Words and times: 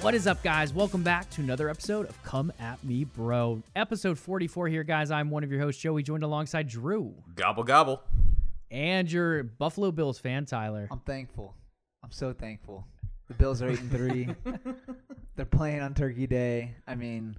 What 0.00 0.14
is 0.14 0.26
up, 0.26 0.42
guys? 0.42 0.72
Welcome 0.72 1.02
back 1.02 1.28
to 1.30 1.42
another 1.42 1.68
episode 1.68 2.08
of 2.08 2.20
Come 2.22 2.52
At 2.58 2.82
Me, 2.82 3.04
Bro. 3.04 3.62
Episode 3.76 4.18
44 4.18 4.68
here, 4.68 4.82
guys. 4.82 5.10
I'm 5.10 5.30
one 5.30 5.44
of 5.44 5.52
your 5.52 5.60
hosts, 5.60 5.80
Joey, 5.82 6.02
joined 6.02 6.22
alongside 6.22 6.68
Drew 6.68 7.14
Gobble 7.34 7.64
gobble. 7.64 8.02
and 8.70 9.10
your 9.12 9.42
Buffalo 9.42 9.92
Bills 9.92 10.18
fan, 10.18 10.46
Tyler. 10.46 10.88
I'm 10.90 11.00
thankful. 11.00 11.54
I'm 12.02 12.10
so 12.10 12.32
thankful. 12.32 12.86
The 13.28 13.34
Bills 13.34 13.60
are 13.60 13.68
eight 13.68 13.80
and 13.80 13.90
three. 13.90 14.28
They're 15.36 15.44
playing 15.44 15.80
on 15.80 15.92
Turkey 15.94 16.26
Day. 16.26 16.74
I 16.88 16.94
mean, 16.94 17.36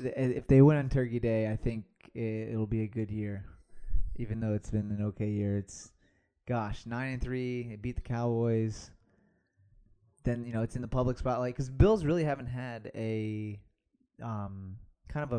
if 0.00 0.48
they 0.48 0.62
win 0.62 0.76
on 0.78 0.88
Turkey 0.88 1.20
Day, 1.20 1.48
I 1.48 1.54
think 1.56 1.84
it, 2.12 2.50
it'll 2.50 2.66
be 2.66 2.82
a 2.82 2.88
good 2.88 3.10
year. 3.10 3.44
Even 4.16 4.40
though 4.40 4.54
it's 4.54 4.70
been 4.70 4.90
an 4.90 5.04
okay 5.06 5.30
year, 5.30 5.58
it's 5.58 5.92
gosh 6.48 6.86
nine 6.86 7.12
and 7.14 7.22
three. 7.22 7.68
They 7.68 7.76
beat 7.76 7.94
the 7.96 8.02
Cowboys. 8.02 8.90
Then 10.26 10.44
you 10.44 10.52
know 10.52 10.62
it's 10.62 10.76
in 10.76 10.82
the 10.82 10.88
public 10.88 11.16
spotlight 11.18 11.54
because 11.54 11.70
Bills 11.70 12.04
really 12.04 12.24
haven't 12.24 12.46
had 12.48 12.90
a 12.94 13.58
um 14.22 14.76
kind 15.08 15.22
of 15.24 15.32
a 15.32 15.36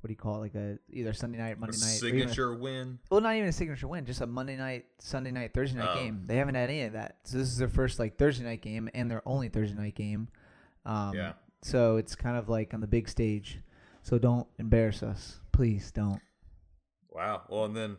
what 0.00 0.08
do 0.08 0.10
you 0.12 0.16
call 0.16 0.36
it 0.36 0.38
like 0.40 0.54
a 0.56 0.78
either 0.90 1.12
Sunday 1.12 1.38
night, 1.38 1.56
A 1.56 1.60
Monday 1.60 1.78
night, 1.78 2.02
or 2.02 2.06
even 2.08 2.18
a- 2.20 2.22
signature 2.28 2.54
win. 2.54 2.98
well, 3.10 3.20
not 3.20 3.34
even 3.36 3.48
a 3.48 3.52
signature 3.52 3.86
win, 3.88 4.04
just 4.04 4.20
a 4.20 4.26
Monday 4.26 4.56
night, 4.56 4.84
Sunday 4.98 5.30
night, 5.30 5.54
Thursday 5.54 5.78
night 5.78 5.90
Oh. 5.92 5.94
game. 6.02 6.24
They 6.26 6.36
haven't 6.36 6.56
had 6.56 6.68
any 6.70 6.82
of 6.82 6.92
that. 6.94 7.18
So 7.24 7.38
this 7.38 7.48
is 7.48 7.56
their 7.56 7.68
first 7.68 7.98
like 8.00 8.18
Thursday 8.18 8.44
night 8.44 8.62
game 8.62 8.88
and 8.94 9.10
their 9.10 9.22
only 9.26 9.48
Thursday 9.48 9.76
night 9.76 9.94
game. 9.94 10.28
Um, 10.84 11.14
Yeah. 11.14 11.32
So 11.62 11.96
it's 11.96 12.14
kind 12.16 12.36
of 12.36 12.48
like 12.48 12.74
on 12.74 12.80
the 12.80 12.86
big 12.88 13.08
stage. 13.08 13.60
So 14.02 14.18
don't 14.18 14.48
embarrass 14.58 15.02
us, 15.04 15.38
please. 15.52 15.92
Don't. 15.92 16.20
Wow. 17.08 17.42
Well, 17.48 17.64
and 17.66 17.76
then 17.76 17.98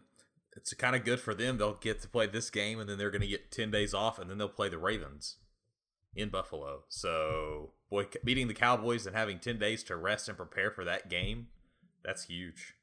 it's 0.58 0.74
kind 0.74 0.96
of 0.98 1.06
good 1.06 1.22
for 1.22 1.34
them. 1.34 1.58
They'll 1.58 1.76
get 1.76 2.02
to 2.02 2.10
play 2.10 2.28
this 2.28 2.50
game, 2.50 2.80
and 2.82 2.90
then 2.90 2.98
they're 2.98 3.10
going 3.12 3.22
to 3.22 3.28
get 3.28 3.50
10 3.52 3.72
days 3.72 3.94
off, 3.94 4.20
and 4.20 4.30
then 4.30 4.38
they'll 4.38 4.50
play 4.50 4.68
the 4.68 4.78
Ravens 4.78 5.38
in 6.16 6.30
Buffalo. 6.30 6.84
So, 6.90 7.72
boy, 7.90 8.08
beating 8.24 8.48
the 8.48 8.54
Cowboys 8.54 9.06
and 9.06 9.16
having 9.16 9.40
10 9.40 9.58
days 9.58 9.84
to 9.84 9.96
rest 9.96 10.28
and 10.28 10.38
prepare 10.38 10.72
for 10.72 10.84
that 10.86 11.10
game, 11.10 11.48
that's 12.04 12.26
huge. 12.26 12.76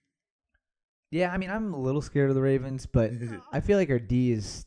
Yeah, 1.10 1.32
I 1.32 1.38
mean, 1.38 1.50
I'm 1.50 1.74
a 1.74 1.80
little 1.80 2.02
scared 2.02 2.30
of 2.30 2.36
the 2.36 2.42
Ravens, 2.42 2.86
but 2.86 3.10
I 3.52 3.60
feel 3.60 3.78
like 3.78 3.90
our 3.90 3.98
D 3.98 4.32
is 4.32 4.66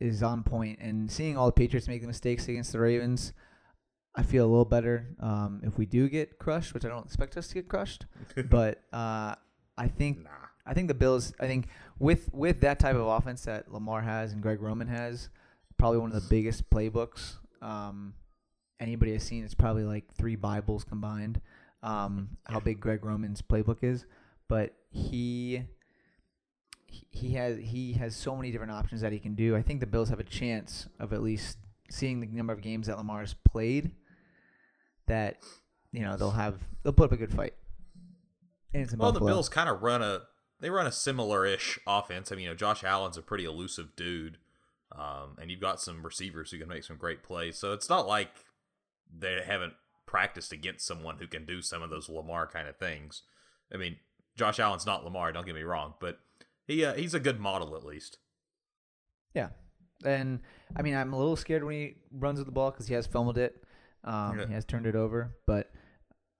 is 0.00 0.22
on 0.22 0.42
point, 0.42 0.80
and 0.80 1.10
seeing 1.10 1.36
all 1.36 1.46
the 1.46 1.52
Patriots 1.52 1.88
make 1.88 2.00
the 2.00 2.06
mistakes 2.06 2.48
against 2.48 2.72
the 2.72 2.80
Ravens, 2.80 3.32
I 4.14 4.22
feel 4.22 4.44
a 4.44 4.48
little 4.48 4.64
better. 4.64 5.14
Um, 5.20 5.60
if 5.62 5.78
we 5.78 5.86
do 5.86 6.08
get 6.08 6.38
crushed, 6.38 6.74
which 6.74 6.84
I 6.84 6.88
don't 6.88 7.06
expect 7.06 7.36
us 7.36 7.48
to 7.48 7.54
get 7.54 7.68
crushed, 7.68 8.06
but 8.50 8.82
uh, 8.92 9.34
I 9.76 9.88
think 9.88 10.24
nah. 10.24 10.30
I 10.66 10.72
think 10.72 10.88
the 10.88 10.94
Bills. 10.94 11.32
I 11.38 11.46
think 11.46 11.68
with 11.98 12.32
with 12.32 12.60
that 12.62 12.78
type 12.78 12.96
of 12.96 13.06
offense 13.06 13.42
that 13.44 13.70
Lamar 13.70 14.00
has 14.00 14.32
and 14.32 14.42
Greg 14.42 14.62
Roman 14.62 14.88
has, 14.88 15.28
probably 15.78 15.98
one 15.98 16.12
of 16.12 16.22
the 16.22 16.28
biggest 16.28 16.68
playbooks 16.70 17.36
um, 17.64 18.14
anybody 18.78 19.12
has 19.12 19.22
seen. 19.22 19.44
It's 19.44 19.54
probably 19.54 19.84
like 19.84 20.04
three 20.14 20.36
Bibles 20.36 20.84
combined. 20.84 21.40
Um, 21.82 22.36
how 22.44 22.60
big 22.60 22.80
Greg 22.80 23.04
Roman's 23.04 23.42
playbook 23.42 23.82
is, 23.82 24.06
but 24.48 24.74
he 24.90 25.64
he- 26.86 27.32
has 27.32 27.58
he 27.58 27.94
has 27.94 28.14
so 28.14 28.36
many 28.36 28.50
different 28.50 28.72
options 28.72 29.00
that 29.00 29.12
he 29.12 29.18
can 29.18 29.34
do. 29.34 29.56
I 29.56 29.62
think 29.62 29.80
the 29.80 29.86
Bills 29.86 30.08
have 30.08 30.20
a 30.20 30.24
chance 30.24 30.88
of 30.98 31.12
at 31.12 31.22
least 31.22 31.58
seeing 31.90 32.20
the 32.20 32.26
number 32.26 32.52
of 32.52 32.62
games 32.62 32.86
that 32.86 32.96
Lamar's 32.96 33.34
played. 33.34 33.90
That 35.06 35.38
you 35.92 36.00
know 36.00 36.16
they'll 36.16 36.30
have 36.30 36.60
they'll 36.82 36.92
put 36.92 37.06
up 37.06 37.12
a 37.12 37.16
good 37.16 37.32
fight. 37.32 37.54
And 38.72 38.82
it's 38.82 38.92
in 38.92 38.98
Well, 38.98 39.12
the 39.12 39.20
Bills 39.20 39.48
kind 39.48 39.68
of 39.68 39.82
run 39.82 40.02
a 40.02 40.22
they 40.60 40.70
run 40.70 40.86
a 40.86 40.92
similar-ish 40.92 41.78
offense. 41.86 42.32
I 42.32 42.36
mean, 42.36 42.44
you 42.44 42.48
know, 42.50 42.54
Josh 42.56 42.82
Allen's 42.84 43.18
a 43.18 43.22
pretty 43.22 43.44
elusive 43.44 43.94
dude, 43.96 44.38
um, 44.96 45.36
and 45.40 45.50
you've 45.50 45.60
got 45.60 45.80
some 45.80 46.02
receivers 46.04 46.50
who 46.50 46.58
can 46.58 46.68
make 46.68 46.84
some 46.84 46.96
great 46.96 47.22
plays. 47.22 47.58
So 47.58 47.72
it's 47.72 47.88
not 47.88 48.06
like 48.06 48.30
they 49.16 49.40
haven't 49.44 49.74
practiced 50.06 50.52
against 50.52 50.86
someone 50.86 51.18
who 51.18 51.26
can 51.26 51.44
do 51.44 51.60
some 51.62 51.82
of 51.82 51.90
those 51.90 52.08
Lamar 52.08 52.46
kind 52.46 52.68
of 52.68 52.76
things. 52.76 53.22
I 53.72 53.76
mean, 53.76 53.96
Josh 54.36 54.58
Allen's 54.60 54.86
not 54.86 55.04
Lamar. 55.04 55.32
Don't 55.32 55.46
get 55.46 55.54
me 55.54 55.62
wrong, 55.62 55.94
but 56.00 56.18
he 56.66 56.84
uh, 56.84 56.94
he's 56.94 57.14
a 57.14 57.20
good 57.20 57.40
model 57.40 57.76
at 57.76 57.84
least. 57.84 58.18
Yeah, 59.34 59.48
and 60.04 60.40
I 60.76 60.82
mean, 60.82 60.94
I'm 60.94 61.12
a 61.12 61.18
little 61.18 61.36
scared 61.36 61.64
when 61.64 61.74
he 61.74 61.94
runs 62.12 62.38
with 62.38 62.46
the 62.46 62.52
ball 62.52 62.70
because 62.70 62.86
he 62.86 62.94
has 62.94 63.06
fumbled 63.06 63.38
it. 63.38 63.62
Um, 64.04 64.38
Yeah. 64.38 64.46
He 64.46 64.54
has 64.54 64.64
turned 64.64 64.86
it 64.86 64.94
over, 64.96 65.36
but 65.46 65.70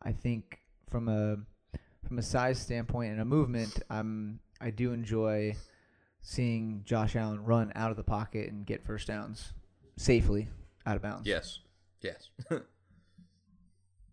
I 0.02 0.12
think 0.12 0.60
from 0.90 1.08
a 1.08 1.36
from 2.06 2.18
a 2.18 2.22
size 2.22 2.58
standpoint 2.58 3.12
and 3.12 3.20
a 3.20 3.24
movement, 3.24 3.80
I'm 3.90 4.40
I 4.60 4.70
do 4.70 4.92
enjoy 4.92 5.56
seeing 6.24 6.80
Josh 6.84 7.14
Allen 7.14 7.44
run 7.44 7.70
out 7.76 7.90
of 7.90 7.96
the 7.96 8.02
pocket 8.02 8.50
and 8.50 8.66
get 8.66 8.82
first 8.82 9.06
downs 9.06 9.52
safely 9.96 10.48
out 10.86 10.96
of 10.96 11.02
bounds. 11.02 11.26
Yes, 11.26 11.60
yes. 12.02 12.30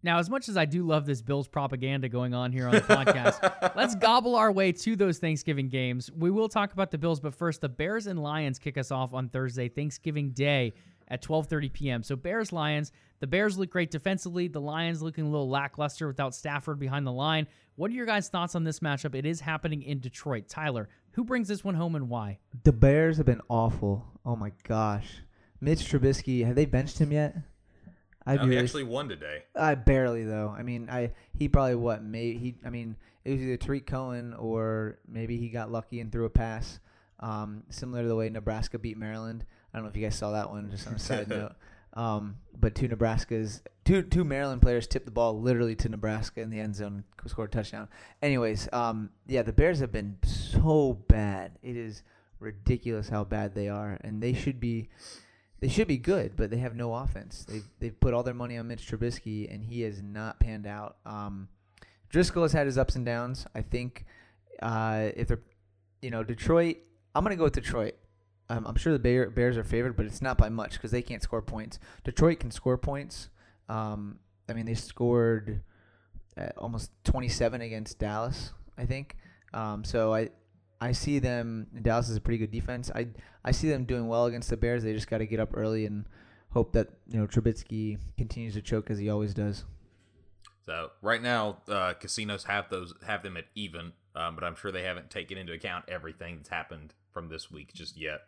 Now, 0.03 0.17
as 0.17 0.31
much 0.31 0.49
as 0.49 0.57
I 0.57 0.65
do 0.65 0.83
love 0.83 1.05
this 1.05 1.21
Bills 1.21 1.47
propaganda 1.47 2.09
going 2.09 2.33
on 2.33 2.51
here 2.51 2.65
on 2.65 2.73
the 2.73 2.81
podcast, 2.81 3.75
let's 3.75 3.93
gobble 3.93 4.35
our 4.35 4.51
way 4.51 4.71
to 4.71 4.95
those 4.95 5.19
Thanksgiving 5.19 5.69
games. 5.69 6.11
We 6.11 6.31
will 6.31 6.49
talk 6.49 6.73
about 6.73 6.89
the 6.89 6.97
Bills, 6.97 7.19
but 7.19 7.35
first, 7.35 7.61
the 7.61 7.69
Bears 7.69 8.07
and 8.07 8.21
Lions 8.21 8.57
kick 8.57 8.79
us 8.79 8.89
off 8.89 9.13
on 9.13 9.29
Thursday, 9.29 9.69
Thanksgiving 9.69 10.31
Day 10.31 10.73
at 11.07 11.21
12:30 11.21 11.71
p.m. 11.71 12.03
So 12.03 12.15
Bears 12.15 12.51
Lions, 12.51 12.91
the 13.19 13.27
Bears 13.27 13.59
look 13.59 13.69
great 13.69 13.91
defensively, 13.91 14.47
the 14.47 14.61
Lions 14.61 15.03
looking 15.03 15.25
a 15.25 15.29
little 15.29 15.49
lackluster 15.49 16.07
without 16.07 16.33
Stafford 16.33 16.79
behind 16.79 17.05
the 17.05 17.11
line. 17.11 17.45
What 17.75 17.91
are 17.91 17.93
your 17.93 18.05
guys' 18.07 18.27
thoughts 18.27 18.55
on 18.55 18.63
this 18.63 18.79
matchup? 18.79 19.13
It 19.13 19.27
is 19.27 19.39
happening 19.39 19.83
in 19.83 19.99
Detroit. 19.99 20.47
Tyler, 20.47 20.89
who 21.13 21.23
brings 21.23 21.47
this 21.47 21.63
one 21.63 21.75
home 21.75 21.95
and 21.95 22.09
why? 22.09 22.39
The 22.63 22.71
Bears 22.71 23.17
have 23.17 23.25
been 23.25 23.41
awful. 23.49 24.05
Oh 24.25 24.35
my 24.35 24.51
gosh, 24.63 25.19
Mitch 25.59 25.79
Trubisky. 25.79 26.45
Have 26.45 26.55
they 26.55 26.65
benched 26.65 26.99
him 26.99 27.11
yet? 27.11 27.35
I'd 28.25 28.35
No, 28.37 28.41
be 28.43 28.49
he 28.49 28.55
really 28.55 28.63
actually 28.65 28.83
won 28.83 29.09
today. 29.09 29.43
I 29.55 29.75
barely 29.75 30.23
though. 30.23 30.53
I 30.55 30.63
mean, 30.63 30.89
I 30.89 31.11
he 31.37 31.47
probably 31.47 31.75
what 31.75 32.03
may 32.03 32.33
he. 32.33 32.55
I 32.65 32.69
mean, 32.69 32.95
it 33.25 33.31
was 33.31 33.41
either 33.41 33.57
Tarik 33.57 33.85
Cohen 33.87 34.33
or 34.35 34.99
maybe 35.07 35.37
he 35.37 35.49
got 35.49 35.71
lucky 35.71 35.99
and 35.99 36.11
threw 36.11 36.25
a 36.25 36.29
pass. 36.29 36.79
Um, 37.19 37.63
similar 37.69 38.01
to 38.03 38.07
the 38.07 38.15
way 38.15 38.29
Nebraska 38.29 38.79
beat 38.79 38.97
Maryland. 38.97 39.45
I 39.73 39.77
don't 39.77 39.85
know 39.85 39.89
if 39.89 39.95
you 39.95 40.03
guys 40.03 40.15
saw 40.15 40.31
that 40.31 40.49
one. 40.49 40.69
Just 40.71 40.87
on 40.87 40.93
a 40.93 40.99
side 40.99 41.27
note. 41.29 41.53
Um, 41.93 42.37
but 42.57 42.73
two 42.73 42.87
Nebraska's 42.87 43.61
two 43.85 44.01
two 44.03 44.23
Maryland 44.23 44.61
players 44.61 44.87
tipped 44.87 45.05
the 45.05 45.11
ball 45.11 45.39
literally 45.41 45.75
to 45.77 45.89
Nebraska 45.89 46.41
in 46.41 46.49
the 46.49 46.59
end 46.59 46.75
zone, 46.75 47.03
and 47.21 47.29
scored 47.31 47.49
a 47.49 47.51
touchdown. 47.51 47.89
Anyways, 48.21 48.69
um, 48.71 49.09
yeah, 49.27 49.41
the 49.41 49.51
Bears 49.51 49.79
have 49.79 49.91
been 49.91 50.17
so 50.51 50.93
bad. 51.07 51.57
It 51.61 51.77
is 51.77 52.03
ridiculous 52.39 53.09
how 53.09 53.23
bad 53.23 53.55
they 53.55 53.69
are, 53.69 53.97
and 54.01 54.21
they 54.21 54.33
should 54.33 54.59
be 54.59 54.89
they 55.59 55.69
should 55.69 55.87
be 55.87 55.97
good, 55.97 56.35
but 56.35 56.49
they 56.49 56.57
have 56.57 56.75
no 56.75 56.93
offense. 56.93 57.45
They've 57.47 57.67
they've 57.79 57.99
put 57.99 58.13
all 58.13 58.23
their 58.23 58.33
money 58.33 58.57
on 58.57 58.67
Mitch 58.67 58.89
Trubisky, 58.89 59.51
and 59.53 59.63
he 59.63 59.81
has 59.81 60.01
not 60.01 60.39
panned 60.39 60.67
out. 60.67 60.97
Um, 61.05 61.49
Driskel 62.11 62.41
has 62.41 62.53
had 62.53 62.65
his 62.65 62.77
ups 62.77 62.95
and 62.95 63.05
downs. 63.05 63.45
I 63.55 63.61
think 63.61 64.05
uh, 64.61 65.09
if 65.15 65.27
they're, 65.27 65.41
you 66.01 66.09
know, 66.09 66.23
Detroit, 66.23 66.77
I'm 67.15 67.23
gonna 67.23 67.35
go 67.35 67.45
with 67.45 67.53
Detroit. 67.53 67.95
Um, 68.49 68.67
I'm 68.67 68.75
sure 68.75 68.91
the 68.91 68.99
Bear, 68.99 69.29
Bears 69.29 69.55
are 69.55 69.63
favored, 69.63 69.95
but 69.95 70.05
it's 70.05 70.21
not 70.21 70.37
by 70.37 70.49
much 70.49 70.73
because 70.73 70.91
they 70.91 71.01
can't 71.01 71.23
score 71.23 71.41
points. 71.41 71.79
Detroit 72.03 72.39
can 72.39 72.51
score 72.51 72.77
points. 72.77 73.29
Um, 73.69 74.19
I 74.49 74.53
mean, 74.53 74.65
they 74.65 74.73
scored 74.73 75.61
uh, 76.37 76.49
almost 76.57 76.91
27 77.05 77.61
against 77.61 77.97
Dallas, 77.99 78.51
I 78.77 78.85
think. 78.85 79.15
Um, 79.53 79.85
so 79.85 80.13
I 80.13 80.31
I 80.81 80.91
see 80.93 81.19
them. 81.19 81.67
Dallas 81.81 82.09
is 82.09 82.17
a 82.17 82.21
pretty 82.21 82.39
good 82.39 82.51
defense. 82.51 82.89
I 82.93 83.07
I 83.45 83.51
see 83.51 83.69
them 83.69 83.85
doing 83.85 84.07
well 84.07 84.25
against 84.25 84.49
the 84.49 84.57
Bears. 84.57 84.83
They 84.83 84.93
just 84.93 85.09
got 85.09 85.19
to 85.19 85.27
get 85.27 85.39
up 85.39 85.55
early 85.55 85.85
and 85.85 86.05
hope 86.49 86.73
that 86.73 86.89
you 87.07 87.19
know 87.19 87.27
Trubisky 87.27 87.99
continues 88.17 88.55
to 88.55 88.61
choke 88.61 88.89
as 88.89 88.97
he 88.97 89.09
always 89.09 89.33
does. 89.33 89.63
So 90.65 90.91
right 91.01 91.21
now, 91.21 91.57
uh, 91.67 91.93
casinos 91.93 92.45
have 92.45 92.69
those 92.69 92.93
have 93.05 93.23
them 93.23 93.37
at 93.37 93.45
even, 93.55 93.93
um, 94.15 94.35
but 94.35 94.43
I'm 94.43 94.55
sure 94.55 94.71
they 94.71 94.83
haven't 94.83 95.09
taken 95.09 95.37
into 95.37 95.53
account 95.53 95.85
everything 95.87 96.37
that's 96.37 96.49
happened 96.49 96.93
from 97.11 97.29
this 97.29 97.51
week 97.51 97.73
just 97.73 97.95
yet. 97.95 98.21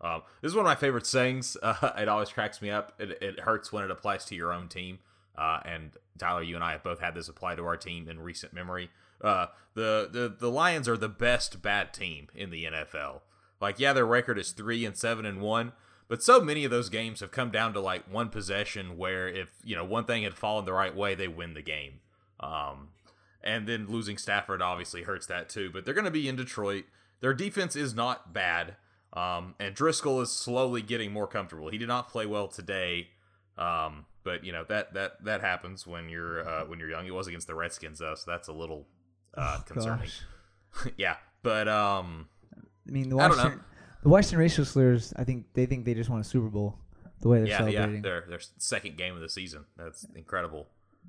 Um, 0.00 0.22
this 0.42 0.50
is 0.50 0.56
one 0.56 0.66
of 0.66 0.70
my 0.70 0.76
favorite 0.76 1.06
sayings. 1.06 1.56
Uh, 1.64 1.92
it 1.96 2.08
always 2.08 2.28
cracks 2.28 2.60
me 2.60 2.70
up. 2.70 2.92
It, 2.98 3.22
it 3.22 3.40
hurts 3.40 3.72
when 3.72 3.84
it 3.84 3.90
applies 3.90 4.26
to 4.26 4.34
your 4.34 4.52
own 4.52 4.68
team. 4.68 4.98
Uh, 5.36 5.60
and 5.64 5.92
Tyler, 6.18 6.42
you 6.42 6.54
and 6.54 6.62
I 6.62 6.72
have 6.72 6.84
both 6.84 7.00
had 7.00 7.14
this 7.14 7.28
apply 7.28 7.56
to 7.56 7.64
our 7.64 7.76
team 7.76 8.08
in 8.08 8.20
recent 8.20 8.52
memory. 8.52 8.90
Uh, 9.20 9.46
the 9.74 10.08
the 10.10 10.34
the 10.38 10.50
Lions 10.50 10.88
are 10.88 10.96
the 10.96 11.08
best 11.08 11.62
bad 11.62 11.92
team 11.92 12.28
in 12.34 12.50
the 12.50 12.64
NFL. 12.64 13.20
Like, 13.60 13.78
yeah, 13.78 13.92
their 13.92 14.06
record 14.06 14.38
is 14.38 14.52
three 14.52 14.84
and 14.84 14.96
seven 14.96 15.24
and 15.24 15.40
one, 15.40 15.72
but 16.08 16.22
so 16.22 16.40
many 16.40 16.64
of 16.64 16.70
those 16.70 16.88
games 16.88 17.20
have 17.20 17.30
come 17.30 17.50
down 17.50 17.72
to 17.72 17.80
like 17.80 18.10
one 18.12 18.28
possession 18.28 18.96
where 18.96 19.28
if 19.28 19.48
you 19.62 19.74
know 19.74 19.84
one 19.84 20.04
thing 20.04 20.22
had 20.22 20.34
fallen 20.34 20.64
the 20.64 20.72
right 20.72 20.94
way, 20.94 21.14
they 21.14 21.28
win 21.28 21.54
the 21.54 21.62
game. 21.62 22.00
Um, 22.40 22.88
and 23.42 23.66
then 23.66 23.86
losing 23.88 24.18
Stafford 24.18 24.62
obviously 24.62 25.02
hurts 25.02 25.26
that 25.26 25.48
too. 25.48 25.70
But 25.72 25.84
they're 25.84 25.94
going 25.94 26.04
to 26.04 26.10
be 26.10 26.28
in 26.28 26.36
Detroit. 26.36 26.84
Their 27.20 27.34
defense 27.34 27.76
is 27.76 27.94
not 27.94 28.32
bad. 28.32 28.76
Um, 29.12 29.54
and 29.60 29.74
Driskel 29.74 30.20
is 30.22 30.30
slowly 30.30 30.82
getting 30.82 31.12
more 31.12 31.26
comfortable. 31.26 31.68
He 31.68 31.78
did 31.78 31.88
not 31.88 32.08
play 32.08 32.26
well 32.26 32.48
today, 32.48 33.08
um, 33.56 34.06
but 34.24 34.44
you 34.44 34.52
know 34.52 34.64
that 34.68 34.94
that 34.94 35.24
that 35.24 35.40
happens 35.40 35.86
when 35.86 36.08
you're 36.08 36.46
uh, 36.46 36.64
when 36.64 36.80
you're 36.80 36.90
young. 36.90 37.06
It 37.06 37.14
was 37.14 37.28
against 37.28 37.46
the 37.46 37.54
Redskins 37.54 38.00
though, 38.00 38.16
so 38.16 38.30
that's 38.30 38.48
a 38.48 38.52
little 38.52 38.86
uh, 39.36 39.58
concerning. 39.66 40.00
Gosh. 40.00 40.92
yeah, 40.96 41.16
but 41.42 41.68
um, 41.68 42.28
I 42.88 42.90
mean, 42.90 43.08
the. 43.08 43.16
Washington, 43.16 43.60
the 44.02 44.08
Washington 44.08 44.38
racial 44.38 44.64
slurs. 44.64 45.12
I 45.16 45.24
think 45.24 45.46
they 45.54 45.66
think 45.66 45.84
they 45.84 45.94
just 45.94 46.10
won 46.10 46.20
a 46.20 46.24
Super 46.24 46.48
Bowl. 46.48 46.78
The 47.20 47.28
way 47.28 47.38
they're 47.38 47.48
yeah, 47.48 47.58
celebrating. 47.58 47.96
yeah, 47.96 48.00
their 48.00 48.24
their 48.28 48.40
second 48.58 48.96
game 48.96 49.14
of 49.14 49.20
the 49.20 49.28
season. 49.28 49.64
That's 49.76 50.06
incredible. 50.14 50.66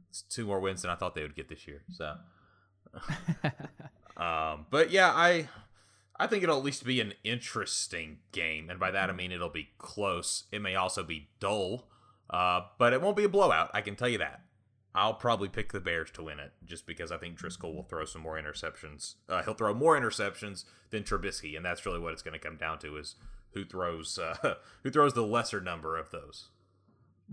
It's 0.10 0.22
two 0.22 0.45
more 0.45 0.60
wins 0.60 0.81
than 0.81 0.92
I 0.92 0.95
thought 0.95 1.16
they 1.16 1.24
would 1.24 1.36
get 1.36 1.50
this 1.50 1.68
year. 1.68 1.83
So, 1.92 2.16
um, 4.18 4.66
but 4.69 4.92
yeah, 4.92 5.12
I 5.13 5.50
I 6.18 6.27
think 6.27 6.44
it'll 6.44 6.57
at 6.57 6.63
least 6.63 6.86
be 6.86 7.01
an 7.01 7.13
interesting 7.24 8.19
game, 8.31 8.69
and 8.69 8.80
by 8.80 8.92
that 8.92 9.10
I 9.10 9.13
mean 9.13 9.31
it'll 9.31 9.50
be 9.50 9.69
close. 9.77 10.45
It 10.51 10.62
may 10.62 10.75
also 10.75 11.04
be 11.04 11.30
dull, 11.39 11.88
uh, 12.30 12.62
but 12.77 12.94
it 12.94 13.01
won't 13.01 13.18
be 13.18 13.25
a 13.25 13.30
blowout. 13.30 13.72
I 13.74 13.81
can 13.81 13.95
tell 13.95 14.10
you 14.10 14.19
that. 14.19 14.42
I'll 14.95 15.13
probably 15.13 15.50
pick 15.50 15.74
the 15.74 15.81
Bears 15.81 16.09
to 16.12 16.24
win 16.24 16.39
it, 16.39 16.53
just 16.65 16.88
because 16.88 17.12
I 17.12 17.18
think 17.18 17.38
Driskel 17.38 17.75
will 17.75 17.83
throw 17.83 18.06
some 18.06 18.21
more 18.21 18.39
interceptions. 18.42 19.15
Uh, 19.27 19.44
he'll 19.44 19.53
throw 19.53 19.74
more 19.74 20.00
interceptions 20.00 20.63
than 20.89 21.03
Trubisky, 21.03 21.56
and 21.56 21.65
that's 21.65 21.86
really 21.86 22.00
what 22.00 22.13
it's 22.13 22.21
going 22.21 22.33
to 22.33 22.39
come 22.39 22.56
down 22.56 22.80
to: 22.80 22.95
is 22.97 23.15
who 23.51 23.65
throws 23.65 24.18
uh, 24.18 24.56
who 24.83 24.89
throws 24.89 25.13
the 25.13 25.25
lesser 25.25 25.59
number 25.59 25.97
of 25.97 26.12
those. 26.12 26.50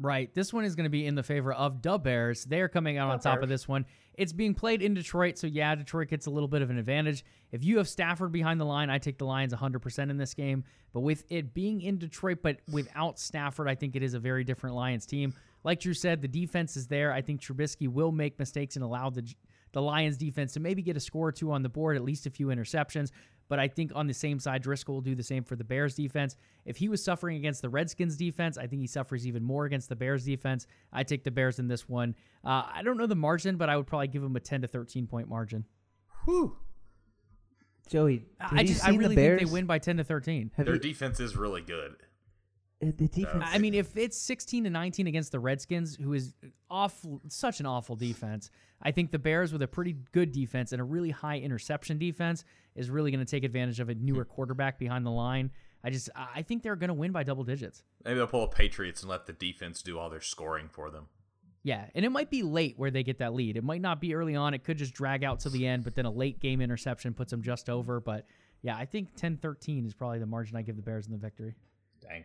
Right. 0.01 0.35
This 0.35 0.53
one 0.53 0.65
is 0.65 0.75
going 0.75 0.85
to 0.85 0.91
be 0.91 1.07
in 1.07 1.15
the 1.15 1.23
favor 1.23 1.53
of 1.53 1.83
the 1.83 1.99
Bears. 1.99 2.45
They 2.45 2.61
are 2.61 2.69
coming 2.69 2.97
out 2.97 3.11
on 3.11 3.21
top 3.21 3.43
of 3.43 3.49
this 3.49 3.69
one. 3.69 3.85
It's 4.15 4.33
being 4.33 4.55
played 4.55 4.83
in 4.83 4.95
Detroit, 4.95 5.39
so 5.39 5.47
yeah, 5.47 5.75
Detroit 5.75 6.09
gets 6.09 6.27
a 6.27 6.31
little 6.31 6.49
bit 6.49 6.63
of 6.63 6.71
an 6.71 6.79
advantage. 6.79 7.25
If 7.51 7.65
you 7.65 7.79
have 7.79 7.89
Stafford 7.89 8.33
behind 8.33 8.61
the 8.61 8.65
line, 8.65 8.89
I 8.89 8.99
take 8.99 9.19
the 9.19 9.27
Lions 9.27 9.53
100% 9.53 10.11
in 10.11 10.17
this 10.17 10.35
game. 10.35 10.65
But 10.93 11.01
with 11.01 11.25
it 11.31 11.55
being 11.55 11.83
in 11.83 11.99
Detroit, 11.99 12.39
but 12.43 12.59
without 12.71 13.19
Stafford, 13.19 13.69
I 13.69 13.75
think 13.75 13.97
it 13.97 14.03
is 14.03 14.15
a 14.15 14.19
very 14.19 14.45
different 14.45 14.77
Lions 14.77 15.07
team. 15.07 15.35
Like 15.65 15.81
Drew 15.81 15.95
said, 15.95 16.23
the 16.23 16.29
defense 16.29 16.77
is 16.77 16.87
there. 16.89 17.13
I 17.13 17.23
think 17.23 17.41
Trubisky 17.41 17.89
will 17.89 18.13
make 18.13 18.39
mistakes 18.39 18.77
and 18.77 18.85
allow 18.85 19.11
the 19.11 19.33
the 19.73 19.81
Lions 19.81 20.19
defense 20.19 20.53
to 20.53 20.61
maybe 20.61 20.83
get 20.83 20.97
a 20.97 21.01
score 21.01 21.29
or 21.29 21.33
two 21.33 21.51
on 21.51 21.63
the 21.63 21.69
board, 21.69 21.97
at 21.97 22.05
least 22.05 22.27
a 22.27 22.31
few 22.31 22.49
interceptions. 22.49 23.11
But 23.49 23.59
I 23.59 23.69
think 23.69 23.93
on 23.95 24.07
the 24.07 24.15
same 24.15 24.39
side, 24.39 24.63
Driskel 24.63 24.89
will 24.89 25.01
do 25.01 25.15
the 25.15 25.23
same 25.23 25.45
for 25.45 25.57
the 25.57 25.65
Bears 25.65 25.95
defense. 25.95 26.37
If 26.65 26.77
he 26.77 26.89
was 26.89 27.03
suffering 27.03 27.37
against 27.37 27.63
the 27.63 27.69
Redskins 27.69 28.17
defense, 28.17 28.57
I 28.57 28.67
think 28.67 28.81
he 28.81 28.87
suffers 28.87 29.27
even 29.27 29.43
more 29.43 29.65
against 29.65 29.89
the 29.89 29.97
Bears 29.97 30.25
defense. 30.25 30.67
I 30.93 31.03
take 31.05 31.25
the 31.25 31.31
Bears 31.31 31.59
in 31.59 31.69
this 31.69 31.89
one. 31.89 32.15
Uh, 32.45 32.65
I 32.73 32.83
don't 32.83 32.97
know 32.97 33.07
the 33.07 33.15
margin, 33.15 33.57
but 33.57 33.69
I 33.69 33.77
would 33.77 33.87
probably 33.87 34.09
give 34.09 34.23
him 34.23 34.37
a 34.37 34.41
10 34.41 34.63
to 34.63 34.69
13 34.69 35.07
point 35.07 35.29
margin. 35.29 35.65
Whew. 36.25 36.57
Joey, 37.89 38.25
have 38.39 38.59
I 38.59 38.61
you 38.63 38.69
just 38.69 38.85
I 38.85 38.91
seen 38.91 38.99
really 38.99 39.17
the 39.17 39.21
Bears? 39.23 39.39
think 39.41 39.51
they 39.51 39.53
win 39.53 39.67
by 39.67 39.79
10 39.79 39.99
to 39.99 40.05
13. 40.05 40.53
Have 40.57 40.67
Their 40.67 40.77
you, 40.77 40.81
defense 40.81 41.21
is 41.21 41.37
really 41.37 41.63
good. 41.63 41.97
Uh, 42.83 42.93
the 42.97 43.09
defense. 43.09 43.45
I 43.47 43.59
mean, 43.59 43.75
if 43.75 43.97
it's 43.97 44.17
16 44.19 44.65
to 44.65 44.71
19 44.71 45.07
against 45.07 45.33
the 45.33 45.41
Redskins, 45.41 45.97
who 45.97 46.13
is 46.13 46.33
awful, 46.71 47.21
such 47.29 47.61
an 47.61 47.67
awful 47.67 47.97
defense, 47.97 48.51
I 48.83 48.91
think 48.91 49.11
the 49.11 49.19
Bears 49.19 49.53
with 49.53 49.63
a 49.63 49.69
pretty 49.69 49.97
good 50.13 50.33
defense 50.33 50.73
and 50.73 50.81
a 50.81 50.85
really 50.85 51.11
high 51.11 51.39
interception 51.39 51.99
defense 51.99 52.45
is 52.75 52.91
really 52.91 53.11
going 53.11 53.25
to 53.25 53.31
take 53.31 53.45
advantage 53.45 53.81
of 53.81 53.89
a 53.89 53.95
newer 53.95 54.25
quarterback 54.25 54.79
behind 54.79 55.07
the 55.07 55.11
line. 55.11 55.51
I 55.85 55.91
just, 55.91 56.11
I 56.15 56.43
think 56.43 56.63
they're 56.63 56.77
going 56.77 56.89
to 56.89 56.95
win 56.95 57.13
by 57.13 57.23
double 57.25 57.45
digits. 57.45 57.83
Maybe 58.05 58.17
they'll 58.17 58.27
pull 58.27 58.45
a 58.45 58.49
Patriots 58.49 59.03
and 59.03 59.11
let 59.11 59.27
the 59.27 59.33
defense 59.33 59.83
do 59.83 59.99
all 59.99 60.11
their 60.11 60.21
scoring 60.21 60.69
for 60.69 60.91
them. 60.91 61.07
Yeah, 61.65 61.87
and 61.95 62.05
it 62.05 62.11
might 62.11 62.31
be 62.31 62.43
late 62.43 62.75
where 62.77 62.91
they 62.91 63.05
get 63.05 63.19
that 63.19 63.35
lead. 63.35 63.57
It 63.57 63.63
might 63.63 63.81
not 63.81 64.01
be 64.01 64.15
early 64.15 64.35
on. 64.35 64.53
It 64.53 64.65
could 64.65 64.79
just 64.79 64.95
drag 64.95 65.23
out 65.23 65.41
to 65.41 65.51
the 65.51 65.67
end, 65.67 65.85
but 65.85 65.95
then 65.95 66.07
a 66.07 66.11
late 66.11 66.41
game 66.41 66.61
interception 66.61 67.15
puts 67.15 67.31
them 67.31 67.43
just 67.43 67.71
over. 67.71 68.01
But 68.01 68.27
yeah, 68.63 68.77
I 68.77 68.85
think 68.85 69.15
10-13 69.17 69.87
is 69.87 69.95
probably 69.95 70.19
the 70.19 70.27
margin 70.27 70.57
I 70.57 70.63
give 70.63 70.77
the 70.77 70.83
Bears 70.83 71.07
in 71.07 71.13
the 71.13 71.19
victory. 71.19 71.55
Dang. 72.01 72.25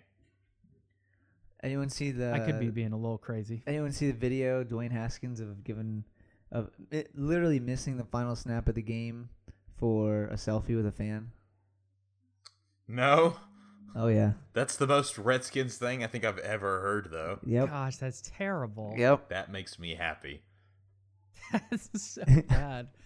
Anyone 1.63 1.89
see 1.89 2.12
the? 2.12 2.31
I 2.33 2.39
could 2.39 2.59
be 2.59 2.69
being 2.69 2.94
a 2.94 2.98
little 2.98 3.18
crazy. 3.18 3.63
Anyone 3.68 3.92
see 3.92 4.07
the 4.12 4.18
video 4.18 4.63
Dwayne 4.63 4.92
Haskins 4.92 5.39
of 5.39 5.63
giving 5.63 6.04
of 6.51 6.69
it, 6.92 7.12
literally 7.15 7.59
missing 7.59 7.98
the 7.98 8.06
final 8.06 8.36
snap 8.36 8.68
of 8.68 8.75
the 8.75 8.81
game 8.81 9.30
for 9.77 10.25
a 10.25 10.36
selfie 10.36 10.75
with 10.75 10.86
a 10.86 10.92
fan? 10.92 11.31
No, 12.88 13.36
Oh 13.95 14.07
yeah. 14.07 14.33
that's 14.54 14.75
the 14.77 14.88
most 14.88 15.18
Redskins 15.18 15.77
thing 15.77 16.04
I 16.04 16.07
think 16.07 16.24
I've 16.24 16.38
ever 16.38 16.81
heard, 16.81 17.09
though. 17.12 17.39
Yep. 17.45 17.69
Gosh, 17.69 17.98
that's 17.98 18.21
terrible. 18.21 18.94
Yep. 18.95 19.30
That 19.30 19.51
makes 19.51 19.77
me 19.80 19.95
happy. 19.95 20.42
That's 21.71 21.89
so 22.01 22.24
bad. 22.50 22.89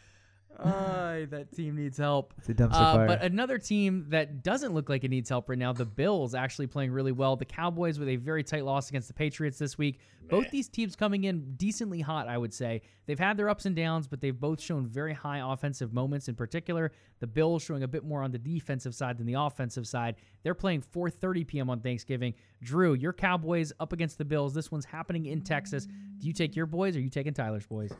Uh, 0.59 1.25
that 1.31 1.47
team 1.55 1.75
needs 1.75 1.97
help. 1.97 2.33
It's 2.37 2.49
a 2.49 2.53
dumpster 2.53 2.73
Uh, 2.73 2.93
fire. 2.95 3.07
but 3.07 3.23
another 3.23 3.57
team 3.57 4.05
that 4.09 4.43
doesn't 4.43 4.73
look 4.73 4.89
like 4.89 5.03
it 5.03 5.09
needs 5.09 5.27
help 5.29 5.49
right 5.49 5.57
now, 5.57 5.73
the 5.73 5.85
Bills, 5.85 6.35
actually 6.35 6.67
playing 6.67 6.91
really 6.91 7.11
well. 7.11 7.35
The 7.35 7.45
Cowboys 7.45 7.97
with 7.97 8.07
a 8.09 8.17
very 8.17 8.43
tight 8.43 8.63
loss 8.63 8.89
against 8.89 9.07
the 9.07 9.13
Patriots 9.15 9.57
this 9.57 9.77
week. 9.77 9.99
Both 10.29 10.49
these 10.51 10.69
teams 10.69 10.95
coming 10.95 11.23
in 11.25 11.55
decently 11.55 11.99
hot, 11.99 12.27
I 12.29 12.37
would 12.37 12.53
say. 12.53 12.83
They've 13.05 13.19
had 13.19 13.37
their 13.37 13.49
ups 13.49 13.65
and 13.65 13.75
downs, 13.75 14.07
but 14.07 14.21
they've 14.21 14.39
both 14.39 14.61
shown 14.61 14.85
very 14.85 15.13
high 15.13 15.39
offensive 15.51 15.93
moments. 15.93 16.29
In 16.29 16.35
particular, 16.35 16.91
the 17.19 17.27
Bills 17.27 17.63
showing 17.63 17.83
a 17.83 17.87
bit 17.87 18.05
more 18.05 18.21
on 18.23 18.31
the 18.31 18.37
defensive 18.39 18.93
side 18.95 19.17
than 19.17 19.25
the 19.25 19.33
offensive 19.33 19.87
side. 19.87 20.15
They're 20.43 20.53
playing 20.53 20.83
4:30 20.83 21.45
p.m. 21.47 21.69
on 21.69 21.81
Thanksgiving. 21.81 22.35
Drew, 22.61 22.93
your 22.93 23.13
Cowboys 23.13 23.73
up 23.79 23.91
against 23.93 24.17
the 24.19 24.25
Bills. 24.25 24.53
This 24.53 24.71
one's 24.71 24.85
happening 24.85 25.25
in 25.25 25.41
Texas. 25.41 25.87
Do 26.19 26.27
you 26.27 26.33
take 26.33 26.55
your 26.55 26.65
boys 26.67 26.95
or 26.95 26.99
are 26.99 27.01
you 27.01 27.09
taking 27.09 27.33
Tyler's 27.33 27.65
boys? 27.65 27.91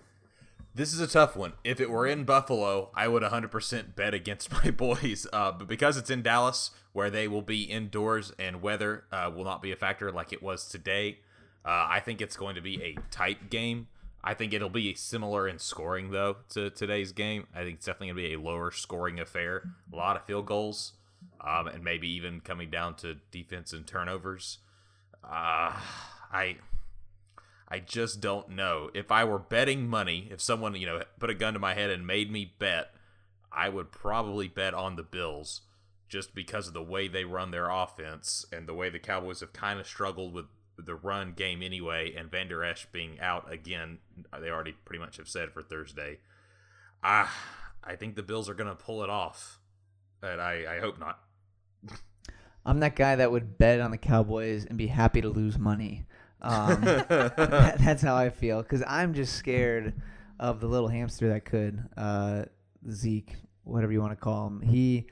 This 0.74 0.94
is 0.94 1.02
a 1.02 1.08
tough 1.08 1.36
one. 1.36 1.54
If 1.66 1.82
it 1.82 1.90
were 1.90 2.08
in 2.08 2.24
Buffalo, 2.24 2.92
I 2.96 3.10
would 3.10 3.24
100% 3.24 3.96
bet 3.96 4.14
against 4.14 4.52
my 4.64 4.72
boys. 4.72 5.28
Uh, 5.34 5.52
but 5.52 5.68
because 5.68 5.98
it's 5.98 6.10
in 6.10 6.22
Dallas, 6.22 6.72
where 6.94 7.10
they 7.10 7.28
will 7.28 7.42
be 7.42 7.64
indoors 7.64 8.32
and 8.40 8.62
weather 8.62 9.04
uh, 9.12 9.30
will 9.36 9.44
not 9.44 9.62
be 9.62 9.72
a 9.72 9.76
factor 9.76 10.12
like 10.12 10.32
it 10.32 10.42
was 10.42 10.68
today, 10.68 11.20
uh, 11.66 11.88
I 11.90 12.00
think 12.00 12.22
it's 12.22 12.38
going 12.38 12.56
to 12.56 12.62
be 12.62 12.82
a 12.82 12.96
tight 13.12 13.50
game. 13.50 13.88
I 14.24 14.34
think 14.34 14.54
it'll 14.54 14.70
be 14.70 14.94
similar 14.94 15.48
in 15.48 15.60
scoring, 15.60 16.12
though, 16.12 16.38
to 16.50 16.70
today's 16.70 17.12
game. 17.12 17.48
I 17.54 17.64
think 17.64 17.78
it's 17.78 17.86
definitely 17.86 18.08
going 18.08 18.18
to 18.18 18.30
be 18.30 18.34
a 18.36 18.40
lower 18.40 18.72
scoring 18.72 19.20
affair. 19.20 19.64
A 19.92 19.96
lot 19.96 20.16
of 20.16 20.26
field 20.26 20.46
goals, 20.46 20.94
um, 21.46 21.68
and 21.68 21.84
maybe 21.84 22.08
even 22.10 22.40
coming 22.40 22.70
down 22.70 22.96
to 22.98 23.16
defense 23.32 23.74
and 23.74 23.86
turnovers. 23.86 24.60
Uh, 25.24 25.74
I. 26.32 26.58
I 27.72 27.80
just 27.80 28.20
don't 28.20 28.50
know. 28.50 28.90
If 28.94 29.14
I 29.14 29.24
were 29.24 29.40
betting 29.40 29.88
money, 29.88 30.28
if 30.30 30.42
someone, 30.42 30.76
you 30.76 30.86
know, 30.86 31.04
put 31.20 31.30
a 31.30 31.34
gun 31.34 31.54
to 31.54 31.60
my 31.60 31.74
head 31.74 31.90
and 31.90 32.06
made 32.06 32.30
me 32.30 32.54
bet, 32.60 32.94
I 33.50 33.70
would 33.70 33.94
probably 33.94 34.50
bet 34.50 34.74
on 34.74 34.98
the 34.98 35.04
Bills 35.04 35.62
just 36.10 36.36
because 36.36 36.68
of 36.68 36.74
the 36.74 36.84
way 36.84 37.08
they 37.08 37.24
run 37.24 37.52
their 37.52 37.70
offense 37.70 38.46
and 38.52 38.68
the 38.68 38.74
way 38.74 38.90
the 38.90 39.00
Cowboys 39.00 39.40
have 39.40 39.54
kind 39.54 39.80
of 39.80 39.88
struggled 39.88 40.34
with 40.34 40.48
the 40.78 40.96
run 40.96 41.32
game 41.32 41.62
anyway, 41.62 42.14
and 42.14 42.30
Vander 42.30 42.62
Esch 42.64 42.88
being 42.92 43.20
out 43.22 43.52
again, 43.52 44.00
they 44.38 44.50
already 44.50 44.74
pretty 44.84 45.00
much 45.00 45.16
have 45.16 45.30
said 45.30 45.52
for 45.54 45.62
Thursday. 45.62 46.20
Ah, 47.02 47.34
I 47.84 47.96
think 47.96 48.16
the 48.16 48.24
Bills 48.24 48.50
are 48.50 48.54
going 48.54 48.70
to 48.70 48.76
pull 48.76 49.04
it 49.04 49.10
off, 49.10 49.60
but 50.20 50.42
I, 50.42 50.78
I 50.78 50.80
hope 50.80 51.00
not. 51.00 51.20
I'm 52.66 52.80
that 52.80 52.96
guy 52.96 53.16
that 53.16 53.32
would 53.32 53.58
bet 53.58 53.80
on 53.80 53.92
the 53.92 53.98
Cowboys 53.98 54.66
and 54.66 54.78
be 54.78 54.88
happy 54.88 55.22
to 55.22 55.30
lose 55.30 55.58
money. 55.58 56.06
Um, 56.42 56.82
that, 56.82 57.76
that's 57.80 58.02
how 58.02 58.16
I 58.16 58.30
feel 58.30 58.62
because 58.62 58.84
I'm 58.88 59.14
just 59.14 59.36
scared 59.36 59.94
of 60.40 60.60
the 60.60 60.68
little 60.68 60.88
hamster 60.88 61.30
that 61.30 61.46
could 61.46 61.84
uh, 61.96 62.44
Zeke, 62.90 63.36
whatever 63.64 63.92
you 63.92 64.02
want 64.02 64.14
to 64.14 64.18
call 64.18 64.48
him. 64.48 64.62
He 64.62 65.08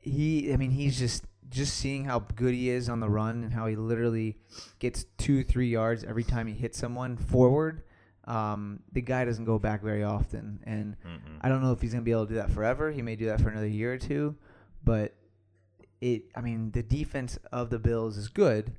he. 0.00 0.52
I 0.52 0.56
mean, 0.56 0.70
he's 0.70 0.98
just 0.98 1.24
just 1.50 1.76
seeing 1.76 2.06
how 2.06 2.20
good 2.20 2.54
he 2.54 2.70
is 2.70 2.88
on 2.88 3.00
the 3.00 3.08
run 3.10 3.44
and 3.44 3.52
how 3.52 3.66
he 3.66 3.76
literally 3.76 4.36
gets 4.78 5.04
two 5.18 5.44
three 5.44 5.68
yards 5.68 6.02
every 6.04 6.24
time 6.24 6.46
he 6.46 6.54
hits 6.54 6.78
someone 6.78 7.16
forward. 7.16 7.82
Um, 8.24 8.80
the 8.92 9.02
guy 9.02 9.24
doesn't 9.24 9.44
go 9.44 9.58
back 9.58 9.82
very 9.82 10.04
often, 10.04 10.60
and 10.64 10.96
Mm-mm. 11.04 11.38
I 11.40 11.48
don't 11.48 11.62
know 11.62 11.72
if 11.72 11.82
he's 11.82 11.92
gonna 11.92 12.02
be 12.02 12.12
able 12.12 12.26
to 12.26 12.34
do 12.34 12.36
that 12.36 12.50
forever. 12.50 12.90
He 12.90 13.02
may 13.02 13.16
do 13.16 13.26
that 13.26 13.40
for 13.40 13.48
another 13.48 13.66
year 13.66 13.92
or 13.92 13.98
two, 13.98 14.36
but 14.82 15.14
it. 16.00 16.22
I 16.34 16.40
mean, 16.40 16.70
the 16.70 16.82
defense 16.82 17.38
of 17.52 17.68
the 17.70 17.78
Bills 17.78 18.16
is 18.16 18.28
good, 18.28 18.72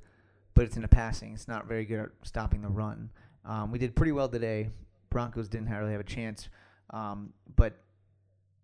but 0.54 0.64
it's 0.64 0.76
in 0.76 0.82
the 0.82 0.88
passing. 0.88 1.34
It's 1.34 1.48
not 1.48 1.66
very 1.66 1.84
good 1.84 2.00
at 2.00 2.08
stopping 2.22 2.62
the 2.62 2.68
run. 2.68 3.10
Um, 3.44 3.70
we 3.70 3.78
did 3.78 3.94
pretty 3.94 4.12
well 4.12 4.28
today. 4.28 4.70
Broncos 5.10 5.48
didn't 5.48 5.68
really 5.68 5.92
have 5.92 6.00
a 6.00 6.04
chance, 6.04 6.48
um, 6.90 7.32
but 7.56 7.76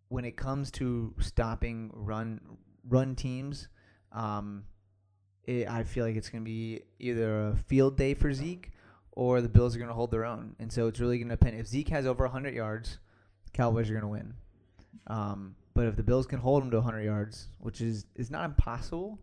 when 0.09 0.25
it 0.25 0.37
comes 0.37 0.71
to 0.73 1.15
stopping 1.21 1.91
run 1.95 2.41
run 2.89 3.15
teams, 3.15 3.69
um, 4.13 4.65
it, 5.45 5.69
I 5.69 5.85
feel 5.85 6.05
like 6.05 6.17
it's 6.17 6.29
going 6.29 6.43
to 6.43 6.51
be 6.51 6.83
either 6.99 7.49
a 7.49 7.57
field 7.57 7.97
day 7.97 8.15
for 8.15 8.33
Zeke 8.33 8.71
or 9.13 9.41
the 9.41 9.49
Bills 9.49 9.75
are 9.75 9.79
going 9.79 9.89
to 9.89 9.95
hold 9.95 10.11
their 10.11 10.25
own. 10.25 10.57
And 10.59 10.73
so 10.73 10.87
it's 10.87 11.01
really 11.01 11.19
going 11.19 11.29
to 11.29 11.37
depend. 11.37 11.59
If 11.59 11.67
Zeke 11.67 11.89
has 11.91 12.07
over 12.07 12.25
100 12.25 12.55
yards, 12.55 12.99
Cowboys 13.53 13.91
are 13.91 13.95
going 13.95 14.03
to 14.03 14.09
win. 14.09 14.35
Um, 15.07 15.57
but 15.75 15.87
if 15.87 15.97
the 15.97 16.03
Bills 16.03 16.27
can 16.27 16.39
hold 16.39 16.63
him 16.63 16.71
to 16.71 16.79
100 16.79 17.03
yards, 17.03 17.49
which 17.59 17.81
is 17.81 18.07
is 18.17 18.31
not 18.31 18.45
impossible, 18.45 19.19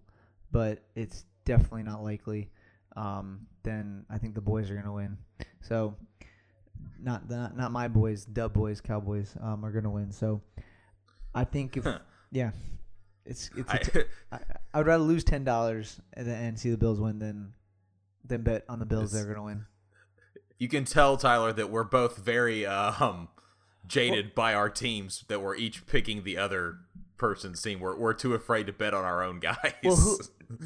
but 0.51 0.83
it's 0.95 1.25
definitely 1.45 1.83
not 1.83 2.03
likely, 2.03 2.49
um, 2.97 3.47
then 3.63 4.05
I 4.09 4.17
think 4.17 4.33
the 4.35 4.41
boys 4.41 4.69
are 4.69 4.73
going 4.73 4.85
to 4.85 4.91
win. 4.91 5.17
So 5.61 5.95
not 7.01 7.29
not 7.29 7.55
not 7.55 7.71
my 7.71 7.87
boys, 7.87 8.25
Dub 8.25 8.53
boys, 8.53 8.81
Cowboys 8.81 9.35
um, 9.41 9.63
are 9.63 9.71
going 9.71 9.83
to 9.83 9.89
win. 9.89 10.11
So 10.11 10.41
I 11.35 11.43
think 11.43 11.77
if 11.77 11.85
yeah, 12.31 12.51
it's 13.25 13.49
it's 13.55 13.69
a 13.71 13.73
I, 13.73 13.77
t- 13.77 13.99
I, 14.31 14.39
I 14.73 14.77
would 14.79 14.87
rather 14.87 15.03
lose 15.03 15.23
ten 15.23 15.43
dollars 15.43 15.99
and, 16.13 16.27
then- 16.27 16.43
and 16.43 16.59
see 16.59 16.69
the 16.71 16.77
Bills 16.77 16.99
win 16.99 17.19
than 17.19 17.53
than 18.25 18.41
bet 18.41 18.65
on 18.67 18.79
the 18.79 18.85
Bills 18.85 19.11
they're 19.11 19.23
going 19.25 19.35
to 19.37 19.43
win. 19.43 19.65
you 20.57 20.67
can 20.67 20.83
tell 20.85 21.17
Tyler 21.17 21.53
that 21.53 21.69
we're 21.69 21.83
both 21.83 22.17
very 22.17 22.65
um 22.65 23.29
jaded 23.85 24.35
by 24.35 24.53
our 24.53 24.69
teams 24.69 25.23
that 25.29 25.41
we're 25.41 25.55
each 25.55 25.85
picking 25.87 26.23
the 26.23 26.37
other 26.37 26.75
person's 27.17 27.61
team. 27.61 27.79
We're 27.79 27.95
we're 27.97 28.13
too 28.13 28.33
afraid 28.33 28.67
to 28.67 28.73
bet 28.73 28.93
on 28.93 29.05
our 29.05 29.23
own 29.23 29.39
guys. 29.39 29.73
Well, 29.83 29.95
who 29.95 30.17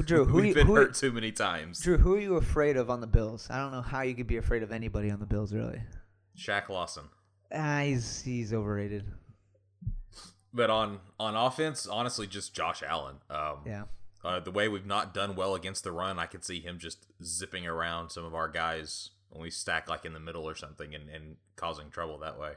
Drew, 0.06 0.26
who 0.26 0.38
We've 0.42 0.54
been 0.56 0.68
who- 0.68 0.76
hurt 0.76 0.94
too 0.96 1.12
many 1.12 1.32
times. 1.32 1.80
Drew, 1.82 1.98
who 1.98 2.16
are 2.16 2.20
you 2.20 2.36
afraid 2.36 2.78
of 2.78 2.90
on 2.90 3.02
the 3.02 3.08
Bills? 3.08 3.48
I 3.50 3.58
don't 3.58 3.72
know 3.72 3.82
how 3.82 4.02
you 4.02 4.14
could 4.16 4.28
be 4.28 4.38
afraid 4.38 4.64
of 4.64 4.72
anybody 4.72 5.10
on 5.12 5.20
the 5.20 5.26
Bills, 5.26 5.54
really. 5.54 5.82
Shaq 6.38 6.70
Lawson. 6.70 7.06
Ah, 7.54 7.82
he's 7.82 8.22
he's 8.22 8.54
overrated. 8.54 9.06
But 10.54 10.70
on 10.70 11.00
on 11.20 11.36
offense, 11.36 11.88
honestly, 11.88 12.28
just 12.28 12.54
Josh 12.54 12.84
Allen. 12.84 13.16
Um, 13.30 13.58
Yeah. 13.66 13.84
Uh, 14.24 14.40
the 14.40 14.52
way 14.52 14.68
we've 14.68 14.86
not 14.86 15.16
done 15.16 15.36
well 15.36 15.56
against 15.56 15.84
the 15.84 15.92
run, 15.92 16.20
I 16.20 16.28
could 16.28 16.44
see 16.44 16.60
him 16.60 16.78
just 16.78 17.08
zipping 17.24 17.66
around 17.66 18.12
some 18.12 18.24
of 18.24 18.36
our 18.36 18.48
guys 18.48 19.10
when 19.30 19.42
we 19.42 19.50
stack 19.50 19.90
like 19.90 20.06
in 20.06 20.14
the 20.14 20.20
middle 20.20 20.48
or 20.48 20.54
something 20.54 20.94
and, 20.94 21.10
and 21.10 21.38
causing 21.56 21.90
trouble 21.90 22.20
that 22.20 22.38
way. 22.40 22.52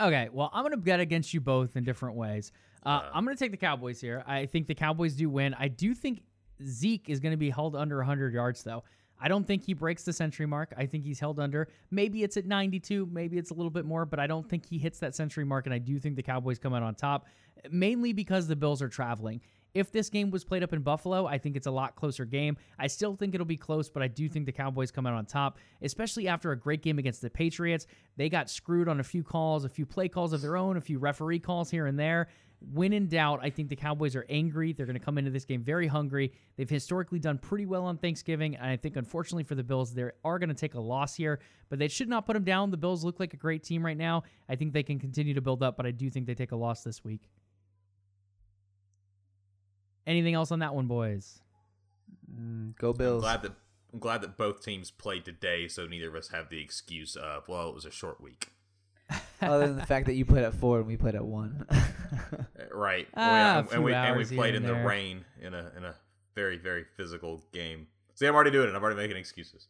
Okay, 0.00 0.28
well, 0.32 0.50
I'm 0.52 0.62
going 0.62 0.72
to 0.72 0.76
bet 0.76 0.98
against 0.98 1.32
you 1.32 1.40
both 1.40 1.76
in 1.76 1.84
different 1.84 2.16
ways. 2.16 2.50
Uh, 2.84 2.88
Uh. 2.88 3.10
I'm 3.14 3.24
going 3.24 3.36
to 3.36 3.42
take 3.42 3.50
the 3.52 3.56
Cowboys 3.56 4.00
here. 4.00 4.22
I 4.26 4.46
think 4.46 4.66
the 4.66 4.74
Cowboys 4.74 5.14
do 5.14 5.28
win. 5.30 5.54
I 5.58 5.68
do 5.68 5.94
think 5.94 6.22
Zeke 6.64 7.08
is 7.08 7.20
going 7.20 7.32
to 7.32 7.38
be 7.38 7.50
held 7.50 7.76
under 7.76 7.96
100 7.98 8.32
yards, 8.34 8.62
though. 8.62 8.84
I 9.24 9.28
don't 9.28 9.46
think 9.46 9.62
he 9.62 9.72
breaks 9.72 10.02
the 10.02 10.12
century 10.12 10.46
mark. 10.46 10.74
I 10.76 10.86
think 10.86 11.04
he's 11.04 11.20
held 11.20 11.38
under. 11.38 11.68
Maybe 11.92 12.24
it's 12.24 12.36
at 12.36 12.44
92, 12.44 13.08
maybe 13.12 13.38
it's 13.38 13.50
a 13.50 13.54
little 13.54 13.70
bit 13.70 13.84
more, 13.84 14.04
but 14.04 14.18
I 14.18 14.26
don't 14.26 14.48
think 14.48 14.66
he 14.68 14.78
hits 14.78 14.98
that 14.98 15.14
century 15.14 15.44
mark, 15.44 15.66
and 15.66 15.72
I 15.72 15.78
do 15.78 16.00
think 16.00 16.16
the 16.16 16.24
Cowboys 16.24 16.58
come 16.58 16.74
out 16.74 16.82
on 16.82 16.96
top, 16.96 17.26
mainly 17.70 18.12
because 18.12 18.48
the 18.48 18.56
Bills 18.56 18.82
are 18.82 18.88
traveling. 18.88 19.40
If 19.74 19.92
this 19.92 20.10
game 20.10 20.30
was 20.30 20.44
played 20.44 20.64
up 20.64 20.72
in 20.72 20.82
Buffalo, 20.82 21.24
I 21.26 21.38
think 21.38 21.56
it's 21.56 21.68
a 21.68 21.70
lot 21.70 21.94
closer 21.94 22.24
game. 22.24 22.56
I 22.80 22.88
still 22.88 23.14
think 23.14 23.32
it'll 23.32 23.46
be 23.46 23.56
close, 23.56 23.88
but 23.88 24.02
I 24.02 24.08
do 24.08 24.28
think 24.28 24.44
the 24.44 24.52
Cowboys 24.52 24.90
come 24.90 25.06
out 25.06 25.14
on 25.14 25.24
top, 25.24 25.58
especially 25.82 26.26
after 26.26 26.50
a 26.50 26.58
great 26.58 26.82
game 26.82 26.98
against 26.98 27.22
the 27.22 27.30
Patriots. 27.30 27.86
They 28.16 28.28
got 28.28 28.50
screwed 28.50 28.88
on 28.88 28.98
a 28.98 29.04
few 29.04 29.22
calls, 29.22 29.64
a 29.64 29.68
few 29.68 29.86
play 29.86 30.08
calls 30.08 30.32
of 30.32 30.42
their 30.42 30.56
own, 30.56 30.76
a 30.76 30.80
few 30.80 30.98
referee 30.98 31.38
calls 31.38 31.70
here 31.70 31.86
and 31.86 31.96
there. 31.98 32.28
When 32.72 32.92
in 32.92 33.08
doubt, 33.08 33.40
I 33.42 33.50
think 33.50 33.68
the 33.68 33.76
Cowboys 33.76 34.14
are 34.14 34.24
angry. 34.28 34.72
They're 34.72 34.86
going 34.86 34.98
to 34.98 35.04
come 35.04 35.18
into 35.18 35.30
this 35.30 35.44
game 35.44 35.62
very 35.62 35.86
hungry. 35.86 36.32
They've 36.56 36.68
historically 36.68 37.18
done 37.18 37.38
pretty 37.38 37.66
well 37.66 37.84
on 37.84 37.98
Thanksgiving, 37.98 38.56
and 38.56 38.66
I 38.66 38.76
think 38.76 38.96
unfortunately 38.96 39.44
for 39.44 39.54
the 39.54 39.64
Bills, 39.64 39.94
they 39.94 40.10
are 40.24 40.38
going 40.38 40.48
to 40.48 40.54
take 40.54 40.74
a 40.74 40.80
loss 40.80 41.14
here, 41.14 41.40
but 41.68 41.78
they 41.78 41.88
should 41.88 42.08
not 42.08 42.26
put 42.26 42.34
them 42.34 42.44
down. 42.44 42.70
The 42.70 42.76
Bills 42.76 43.04
look 43.04 43.18
like 43.18 43.34
a 43.34 43.36
great 43.36 43.62
team 43.62 43.84
right 43.84 43.96
now. 43.96 44.24
I 44.48 44.56
think 44.56 44.72
they 44.72 44.82
can 44.82 44.98
continue 44.98 45.34
to 45.34 45.40
build 45.40 45.62
up, 45.62 45.76
but 45.76 45.86
I 45.86 45.90
do 45.90 46.08
think 46.10 46.26
they 46.26 46.34
take 46.34 46.52
a 46.52 46.56
loss 46.56 46.82
this 46.82 47.04
week. 47.04 47.28
Anything 50.06 50.34
else 50.34 50.50
on 50.50 50.60
that 50.60 50.74
one, 50.74 50.86
boys? 50.86 51.40
Mm, 52.30 52.76
go 52.76 52.90
I'm 52.90 52.96
Bills. 52.96 53.22
glad 53.22 53.42
that 53.42 53.52
I'm 53.92 53.98
glad 53.98 54.22
that 54.22 54.36
both 54.36 54.62
teams 54.62 54.90
played 54.90 55.24
today, 55.24 55.68
so 55.68 55.86
neither 55.86 56.08
of 56.08 56.14
us 56.14 56.28
have 56.28 56.48
the 56.48 56.60
excuse 56.60 57.14
of 57.14 57.46
well, 57.48 57.68
it 57.68 57.74
was 57.74 57.84
a 57.84 57.90
short 57.90 58.20
week. 58.20 58.48
Other 59.42 59.66
than 59.66 59.76
the 59.76 59.86
fact 59.86 60.06
that 60.06 60.14
you 60.14 60.24
played 60.24 60.44
at 60.44 60.54
four 60.54 60.78
and 60.78 60.86
we 60.86 60.96
played 60.96 61.14
at 61.14 61.24
one. 61.24 61.66
Right. 62.74 63.06
Ah, 63.16 63.58
and, 63.58 63.68
few 63.68 63.76
and 63.76 63.84
we 63.84 63.92
and 63.92 64.16
we 64.16 64.24
played 64.24 64.54
in 64.54 64.62
the 64.62 64.72
there. 64.72 64.86
rain 64.86 65.24
in 65.40 65.54
a 65.54 65.70
in 65.76 65.84
a 65.84 65.94
very 66.34 66.56
very 66.56 66.84
physical 66.96 67.42
game. 67.52 67.86
See, 68.14 68.26
I'm 68.26 68.34
already 68.34 68.50
doing 68.50 68.68
it. 68.68 68.74
I'm 68.74 68.82
already 68.82 68.96
making 68.96 69.16
excuses. 69.16 69.68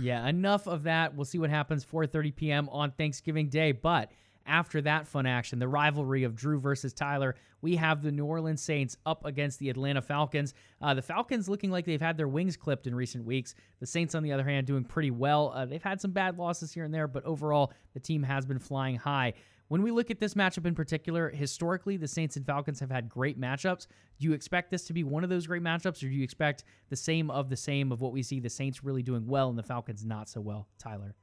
yeah, 0.00 0.26
enough 0.26 0.66
of 0.66 0.84
that. 0.84 1.14
We'll 1.14 1.24
see 1.24 1.38
what 1.38 1.50
happens 1.50 1.84
4:30 1.84 2.34
p.m. 2.34 2.68
on 2.70 2.90
Thanksgiving 2.92 3.48
Day. 3.48 3.72
But 3.72 4.10
after 4.46 4.80
that 4.82 5.06
fun 5.06 5.26
action, 5.26 5.58
the 5.58 5.68
rivalry 5.68 6.24
of 6.24 6.34
Drew 6.34 6.58
versus 6.58 6.92
Tyler, 6.92 7.34
we 7.62 7.76
have 7.76 8.02
the 8.02 8.12
New 8.12 8.26
Orleans 8.26 8.60
Saints 8.60 8.96
up 9.06 9.24
against 9.24 9.58
the 9.58 9.70
Atlanta 9.70 10.02
Falcons. 10.02 10.52
Uh, 10.82 10.92
the 10.92 11.02
Falcons 11.02 11.48
looking 11.48 11.70
like 11.70 11.86
they've 11.86 12.00
had 12.00 12.16
their 12.16 12.28
wings 12.28 12.56
clipped 12.56 12.86
in 12.86 12.94
recent 12.94 13.24
weeks. 13.24 13.54
The 13.80 13.86
Saints, 13.86 14.14
on 14.14 14.22
the 14.22 14.32
other 14.32 14.44
hand, 14.44 14.66
doing 14.66 14.84
pretty 14.84 15.10
well. 15.10 15.52
Uh, 15.54 15.64
they've 15.64 15.82
had 15.82 16.00
some 16.00 16.10
bad 16.10 16.36
losses 16.36 16.72
here 16.72 16.84
and 16.84 16.92
there, 16.92 17.08
but 17.08 17.24
overall, 17.24 17.72
the 17.94 18.00
team 18.00 18.22
has 18.22 18.44
been 18.44 18.58
flying 18.58 18.96
high. 18.96 19.32
When 19.68 19.80
we 19.80 19.90
look 19.90 20.10
at 20.10 20.20
this 20.20 20.34
matchup 20.34 20.66
in 20.66 20.74
particular, 20.74 21.30
historically, 21.30 21.96
the 21.96 22.06
Saints 22.06 22.36
and 22.36 22.44
Falcons 22.44 22.80
have 22.80 22.90
had 22.90 23.08
great 23.08 23.40
matchups. 23.40 23.86
Do 24.18 24.26
you 24.26 24.34
expect 24.34 24.70
this 24.70 24.84
to 24.84 24.92
be 24.92 25.02
one 25.02 25.24
of 25.24 25.30
those 25.30 25.46
great 25.46 25.62
matchups, 25.62 26.02
or 26.02 26.08
do 26.08 26.14
you 26.14 26.22
expect 26.22 26.64
the 26.90 26.96
same 26.96 27.30
of 27.30 27.48
the 27.48 27.56
same 27.56 27.90
of 27.90 28.02
what 28.02 28.12
we 28.12 28.22
see 28.22 28.40
the 28.40 28.50
Saints 28.50 28.84
really 28.84 29.02
doing 29.02 29.26
well 29.26 29.48
and 29.48 29.58
the 29.58 29.62
Falcons 29.62 30.04
not 30.04 30.28
so 30.28 30.42
well? 30.42 30.68
Tyler. 30.78 31.14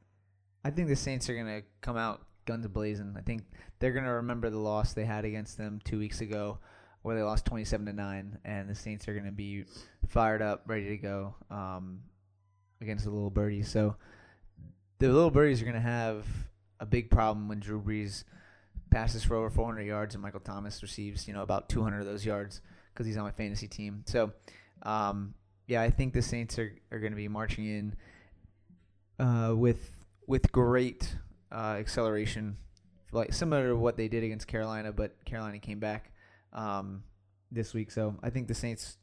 I 0.66 0.72
think 0.72 0.88
the 0.88 0.96
Saints 0.96 1.30
are 1.30 1.36
gonna 1.36 1.62
come 1.82 1.98
out 1.98 2.24
guns 2.46 2.68
blazing. 2.68 3.16
I 3.18 3.22
think 3.22 3.44
they're 3.80 3.94
gonna 3.94 4.16
remember 4.16 4.50
the 4.50 4.60
loss 4.60 4.94
they 4.94 5.06
had 5.06 5.26
against 5.26 5.58
them 5.58 5.80
two 5.84 6.00
weeks 6.00 6.22
ago, 6.22 6.60
where 7.02 7.16
they 7.16 7.24
lost 7.24 7.46
twenty-seven 7.46 7.86
to 7.86 7.94
nine, 7.94 8.38
and 8.46 8.70
the 8.70 8.76
Saints 8.76 9.08
are 9.08 9.14
gonna 9.14 9.32
be 9.32 9.66
fired 10.08 10.42
up, 10.42 10.64
ready 10.68 10.90
to 10.90 10.98
go 10.98 11.36
um, 11.50 12.02
against 12.82 13.06
the 13.06 13.12
little 13.12 13.30
birdies. 13.30 13.70
So 13.70 13.96
the 15.00 15.08
little 15.08 15.32
birdies 15.32 15.62
are 15.62 15.66
gonna 15.66 15.80
have 15.80 16.26
a 16.80 16.86
big 16.86 17.10
problem 17.10 17.48
when 17.48 17.60
Drew 17.60 17.82
Brees 17.82 18.24
passes 18.90 19.24
for 19.24 19.36
over 19.36 19.50
400 19.50 19.84
yards 19.84 20.16
and 20.16 20.22
Michael 20.22 20.42
Thomas 20.42 20.82
receives, 20.82 21.28
you 21.28 21.34
know, 21.34 21.42
about 21.42 21.70
200 21.70 22.02
of 22.02 22.06
those 22.06 22.26
yards 22.26 22.62
because 22.94 23.06
he's 23.06 23.18
on 23.18 23.24
my 23.24 23.32
fantasy 23.32 23.68
team. 23.68 24.04
So, 24.06 24.34
um, 24.84 25.34
yeah, 25.68 25.82
I 25.82 25.90
think 25.90 26.14
the 26.14 26.22
Saints 26.22 26.60
are, 26.60 26.74
are 26.92 27.00
going 27.00 27.14
to 27.14 27.18
be 27.18 27.30
marching 27.30 27.66
in 27.66 27.96
uh, 29.26 29.56
with 29.56 29.90
with 30.28 30.52
great 30.52 31.16
uh, 31.52 31.76
acceleration, 31.80 32.58
like 33.12 33.34
similar 33.34 33.70
to 33.70 33.76
what 33.76 33.98
they 33.98 34.08
did 34.08 34.24
against 34.24 34.48
Carolina, 34.48 34.92
but 34.92 35.24
Carolina 35.26 35.60
came 35.60 35.80
back 35.80 36.12
um, 36.54 37.04
this 37.52 37.74
week. 37.74 37.92
So 37.92 38.16
I 38.24 38.30
think 38.30 38.48
the 38.48 38.54
Saints. 38.54 38.98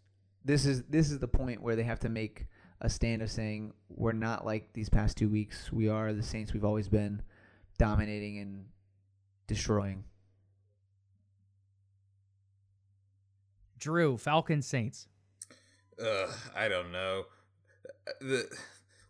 This 0.44 0.64
is 0.64 0.84
this 0.84 1.10
is 1.10 1.18
the 1.18 1.28
point 1.28 1.62
where 1.62 1.76
they 1.76 1.82
have 1.82 1.98
to 2.00 2.08
make 2.08 2.46
a 2.80 2.88
stand 2.88 3.22
of 3.22 3.30
saying 3.30 3.72
we're 3.88 4.12
not 4.12 4.46
like 4.46 4.72
these 4.72 4.88
past 4.88 5.16
two 5.16 5.28
weeks. 5.28 5.72
We 5.72 5.88
are 5.88 6.12
the 6.12 6.22
Saints 6.22 6.52
we've 6.52 6.64
always 6.64 6.88
been, 6.88 7.22
dominating 7.76 8.38
and 8.38 8.66
destroying. 9.46 10.04
Drew, 13.78 14.16
Falcon 14.16 14.62
Saints. 14.62 15.08
Ugh, 16.00 16.30
I 16.54 16.68
don't 16.68 16.92
know. 16.92 17.24
The 18.20 18.48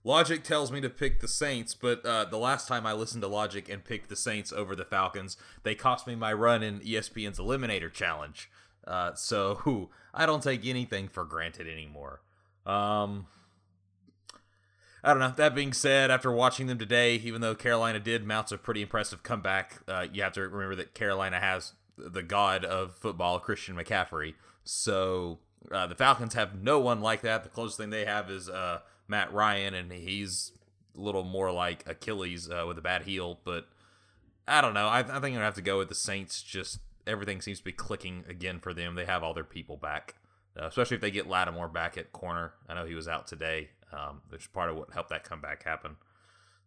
logic 0.04 0.42
tells 0.44 0.72
me 0.72 0.80
to 0.80 0.90
pick 0.90 1.20
the 1.20 1.28
Saints, 1.28 1.74
but 1.74 2.04
uh, 2.04 2.24
the 2.24 2.38
last 2.38 2.68
time 2.68 2.86
I 2.86 2.92
listened 2.92 3.22
to 3.22 3.28
logic 3.28 3.68
and 3.68 3.84
picked 3.84 4.08
the 4.08 4.16
Saints 4.16 4.52
over 4.52 4.74
the 4.74 4.84
Falcons, 4.84 5.36
they 5.62 5.74
cost 5.74 6.06
me 6.06 6.14
my 6.14 6.32
run 6.32 6.62
in 6.62 6.80
ESPN's 6.80 7.38
Eliminator 7.38 7.92
Challenge. 7.92 8.50
Uh, 8.86 9.14
so 9.14 9.90
I 10.14 10.26
don't 10.26 10.42
take 10.42 10.66
anything 10.66 11.08
for 11.08 11.24
granted 11.24 11.68
anymore. 11.68 12.22
Um, 12.66 13.26
I 15.02 15.10
don't 15.10 15.20
know. 15.20 15.32
That 15.36 15.54
being 15.54 15.72
said, 15.72 16.10
after 16.10 16.32
watching 16.32 16.66
them 16.66 16.78
today, 16.78 17.16
even 17.16 17.40
though 17.40 17.54
Carolina 17.54 18.00
did 18.00 18.24
mount 18.24 18.50
a 18.50 18.58
pretty 18.58 18.82
impressive 18.82 19.22
comeback, 19.22 19.80
uh, 19.86 20.06
you 20.12 20.22
have 20.22 20.32
to 20.32 20.42
remember 20.42 20.74
that 20.76 20.94
Carolina 20.94 21.38
has 21.38 21.74
the 21.96 22.22
god 22.22 22.64
of 22.64 22.94
football, 22.94 23.38
Christian 23.38 23.76
McCaffrey. 23.76 24.34
So 24.64 25.38
uh, 25.70 25.86
the 25.86 25.94
Falcons 25.94 26.34
have 26.34 26.60
no 26.60 26.78
one 26.80 27.00
like 27.00 27.22
that. 27.22 27.42
The 27.42 27.48
closest 27.48 27.78
thing 27.78 27.90
they 27.90 28.04
have 28.04 28.30
is 28.30 28.48
uh, 28.48 28.80
Matt 29.08 29.32
Ryan, 29.32 29.74
and 29.74 29.90
he's 29.90 30.52
a 30.96 31.00
little 31.00 31.24
more 31.24 31.50
like 31.50 31.88
Achilles 31.88 32.48
uh, 32.50 32.64
with 32.66 32.78
a 32.78 32.82
bad 32.82 33.02
heel. 33.02 33.40
But 33.44 33.66
I 34.46 34.60
don't 34.60 34.74
know. 34.74 34.86
I, 34.86 35.00
I 35.00 35.02
think 35.02 35.24
I'm 35.24 35.32
gonna 35.32 35.44
have 35.44 35.54
to 35.54 35.62
go 35.62 35.78
with 35.78 35.88
the 35.88 35.94
Saints. 35.94 36.42
Just 36.42 36.78
everything 37.06 37.40
seems 37.40 37.58
to 37.58 37.64
be 37.64 37.72
clicking 37.72 38.24
again 38.28 38.60
for 38.60 38.74
them. 38.74 38.94
They 38.94 39.06
have 39.06 39.22
all 39.22 39.34
their 39.34 39.44
people 39.44 39.76
back, 39.76 40.16
uh, 40.60 40.66
especially 40.66 40.96
if 40.96 41.00
they 41.00 41.10
get 41.10 41.26
Lattimore 41.26 41.68
back 41.68 41.96
at 41.96 42.12
corner. 42.12 42.52
I 42.68 42.74
know 42.74 42.84
he 42.84 42.94
was 42.94 43.08
out 43.08 43.26
today, 43.26 43.70
um, 43.92 44.20
which 44.28 44.42
is 44.42 44.46
part 44.48 44.70
of 44.70 44.76
what 44.76 44.92
helped 44.92 45.10
that 45.10 45.24
comeback 45.24 45.64
happen. 45.64 45.96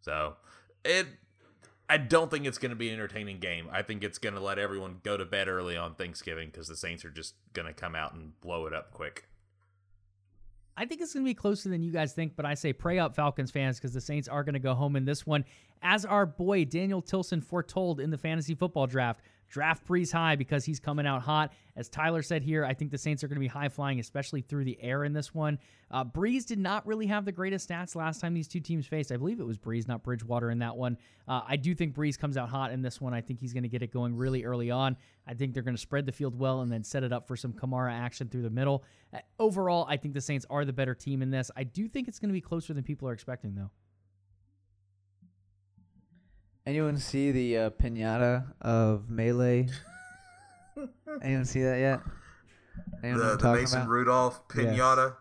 So 0.01 0.35
it. 0.83 1.07
I 1.89 1.97
don't 1.97 2.31
think 2.31 2.45
it's 2.45 2.57
going 2.57 2.69
to 2.69 2.75
be 2.77 2.87
an 2.87 2.93
entertaining 2.93 3.39
game. 3.39 3.67
I 3.69 3.81
think 3.81 4.01
it's 4.01 4.17
going 4.17 4.35
to 4.35 4.39
let 4.39 4.57
everyone 4.57 5.01
go 5.03 5.17
to 5.17 5.25
bed 5.25 5.49
early 5.49 5.75
on 5.75 5.95
Thanksgiving 5.95 6.47
because 6.49 6.69
the 6.69 6.77
Saints 6.77 7.03
are 7.03 7.09
just 7.09 7.35
going 7.51 7.67
to 7.67 7.73
come 7.73 7.95
out 7.95 8.13
and 8.13 8.39
blow 8.39 8.65
it 8.65 8.73
up 8.73 8.93
quick. 8.93 9.25
I 10.81 10.85
think 10.85 10.99
it's 10.99 11.13
going 11.13 11.23
to 11.23 11.29
be 11.29 11.35
closer 11.35 11.69
than 11.69 11.83
you 11.83 11.91
guys 11.91 12.13
think, 12.13 12.35
but 12.35 12.43
I 12.43 12.55
say 12.55 12.73
pray 12.73 12.97
up, 12.97 13.15
Falcons 13.15 13.51
fans, 13.51 13.77
because 13.77 13.93
the 13.93 14.01
Saints 14.01 14.27
are 14.27 14.43
going 14.43 14.53
to 14.53 14.59
go 14.59 14.73
home 14.73 14.95
in 14.95 15.05
this 15.05 15.27
one. 15.27 15.45
As 15.83 16.05
our 16.05 16.25
boy 16.25 16.65
Daniel 16.65 17.03
Tilson 17.03 17.39
foretold 17.39 17.99
in 17.99 18.09
the 18.09 18.17
fantasy 18.17 18.55
football 18.55 18.87
draft, 18.87 19.21
draft 19.51 19.85
Brees 19.85 20.11
high 20.11 20.35
because 20.35 20.65
he's 20.65 20.79
coming 20.79 21.05
out 21.05 21.21
hot. 21.21 21.53
As 21.75 21.89
Tyler 21.89 22.21
said 22.21 22.41
here, 22.41 22.65
I 22.65 22.73
think 22.73 22.89
the 22.89 22.97
Saints 22.97 23.23
are 23.23 23.27
going 23.27 23.35
to 23.35 23.41
be 23.41 23.47
high 23.47 23.69
flying, 23.69 23.99
especially 23.99 24.41
through 24.41 24.63
the 24.63 24.81
air 24.81 25.03
in 25.03 25.13
this 25.13 25.33
one. 25.33 25.59
Uh, 25.91 26.05
Brees 26.05 26.45
did 26.45 26.57
not 26.57 26.87
really 26.87 27.05
have 27.07 27.25
the 27.25 27.31
greatest 27.31 27.69
stats 27.69 27.95
last 27.95 28.21
time 28.21 28.33
these 28.33 28.47
two 28.47 28.61
teams 28.61 28.87
faced. 28.87 29.11
I 29.11 29.17
believe 29.17 29.39
it 29.39 29.45
was 29.45 29.57
Brees, 29.57 29.87
not 29.87 30.03
Bridgewater, 30.03 30.49
in 30.49 30.59
that 30.59 30.75
one. 30.75 30.97
Uh, 31.27 31.41
I 31.47 31.57
do 31.57 31.75
think 31.75 31.93
Brees 31.93 32.17
comes 32.17 32.37
out 32.37 32.49
hot 32.49 32.71
in 32.71 32.81
this 32.81 32.99
one. 32.99 33.13
I 33.13 33.21
think 33.21 33.39
he's 33.39 33.53
going 33.53 33.63
to 33.63 33.69
get 33.69 33.83
it 33.83 33.91
going 33.91 34.15
really 34.15 34.45
early 34.45 34.71
on. 34.71 34.95
I 35.27 35.33
think 35.33 35.53
they're 35.53 35.63
going 35.63 35.75
to 35.75 35.81
spread 35.81 36.05
the 36.05 36.11
field 36.11 36.37
well 36.37 36.61
and 36.61 36.71
then 36.71 36.83
set 36.83 37.03
it 37.03 37.11
up 37.11 37.27
for 37.27 37.35
some 37.35 37.53
Kamara 37.53 37.91
action 37.91 38.29
through 38.29 38.43
the 38.43 38.49
middle. 38.49 38.83
Uh, 39.13 39.19
overall, 39.37 39.85
I 39.89 39.97
think 39.97 40.13
the 40.13 40.21
Saints 40.21 40.45
are 40.49 40.63
the 40.63 40.73
better 40.73 40.95
team 40.95 41.21
in 41.21 41.29
this. 41.29 41.51
I 41.55 41.63
do 41.63 41.87
think 41.87 42.07
it's 42.07 42.19
going 42.19 42.29
to 42.29 42.33
be 42.33 42.41
closer 42.41 42.73
than 42.73 42.83
people 42.83 43.07
are 43.09 43.13
expecting, 43.13 43.55
though. 43.55 43.71
Anyone 46.65 46.97
see 46.97 47.31
the 47.31 47.57
uh, 47.57 47.69
pinata 47.71 48.45
of 48.61 49.09
melee? 49.09 49.67
Anyone 51.21 51.45
see 51.45 51.61
that 51.63 51.79
yet? 51.79 51.99
Anyone 53.03 53.19
know 53.21 53.35
what 53.35 53.43
I'm 53.45 53.65
about? 53.65 53.87
Rudolph 53.87 54.47
pinata. 54.47 55.15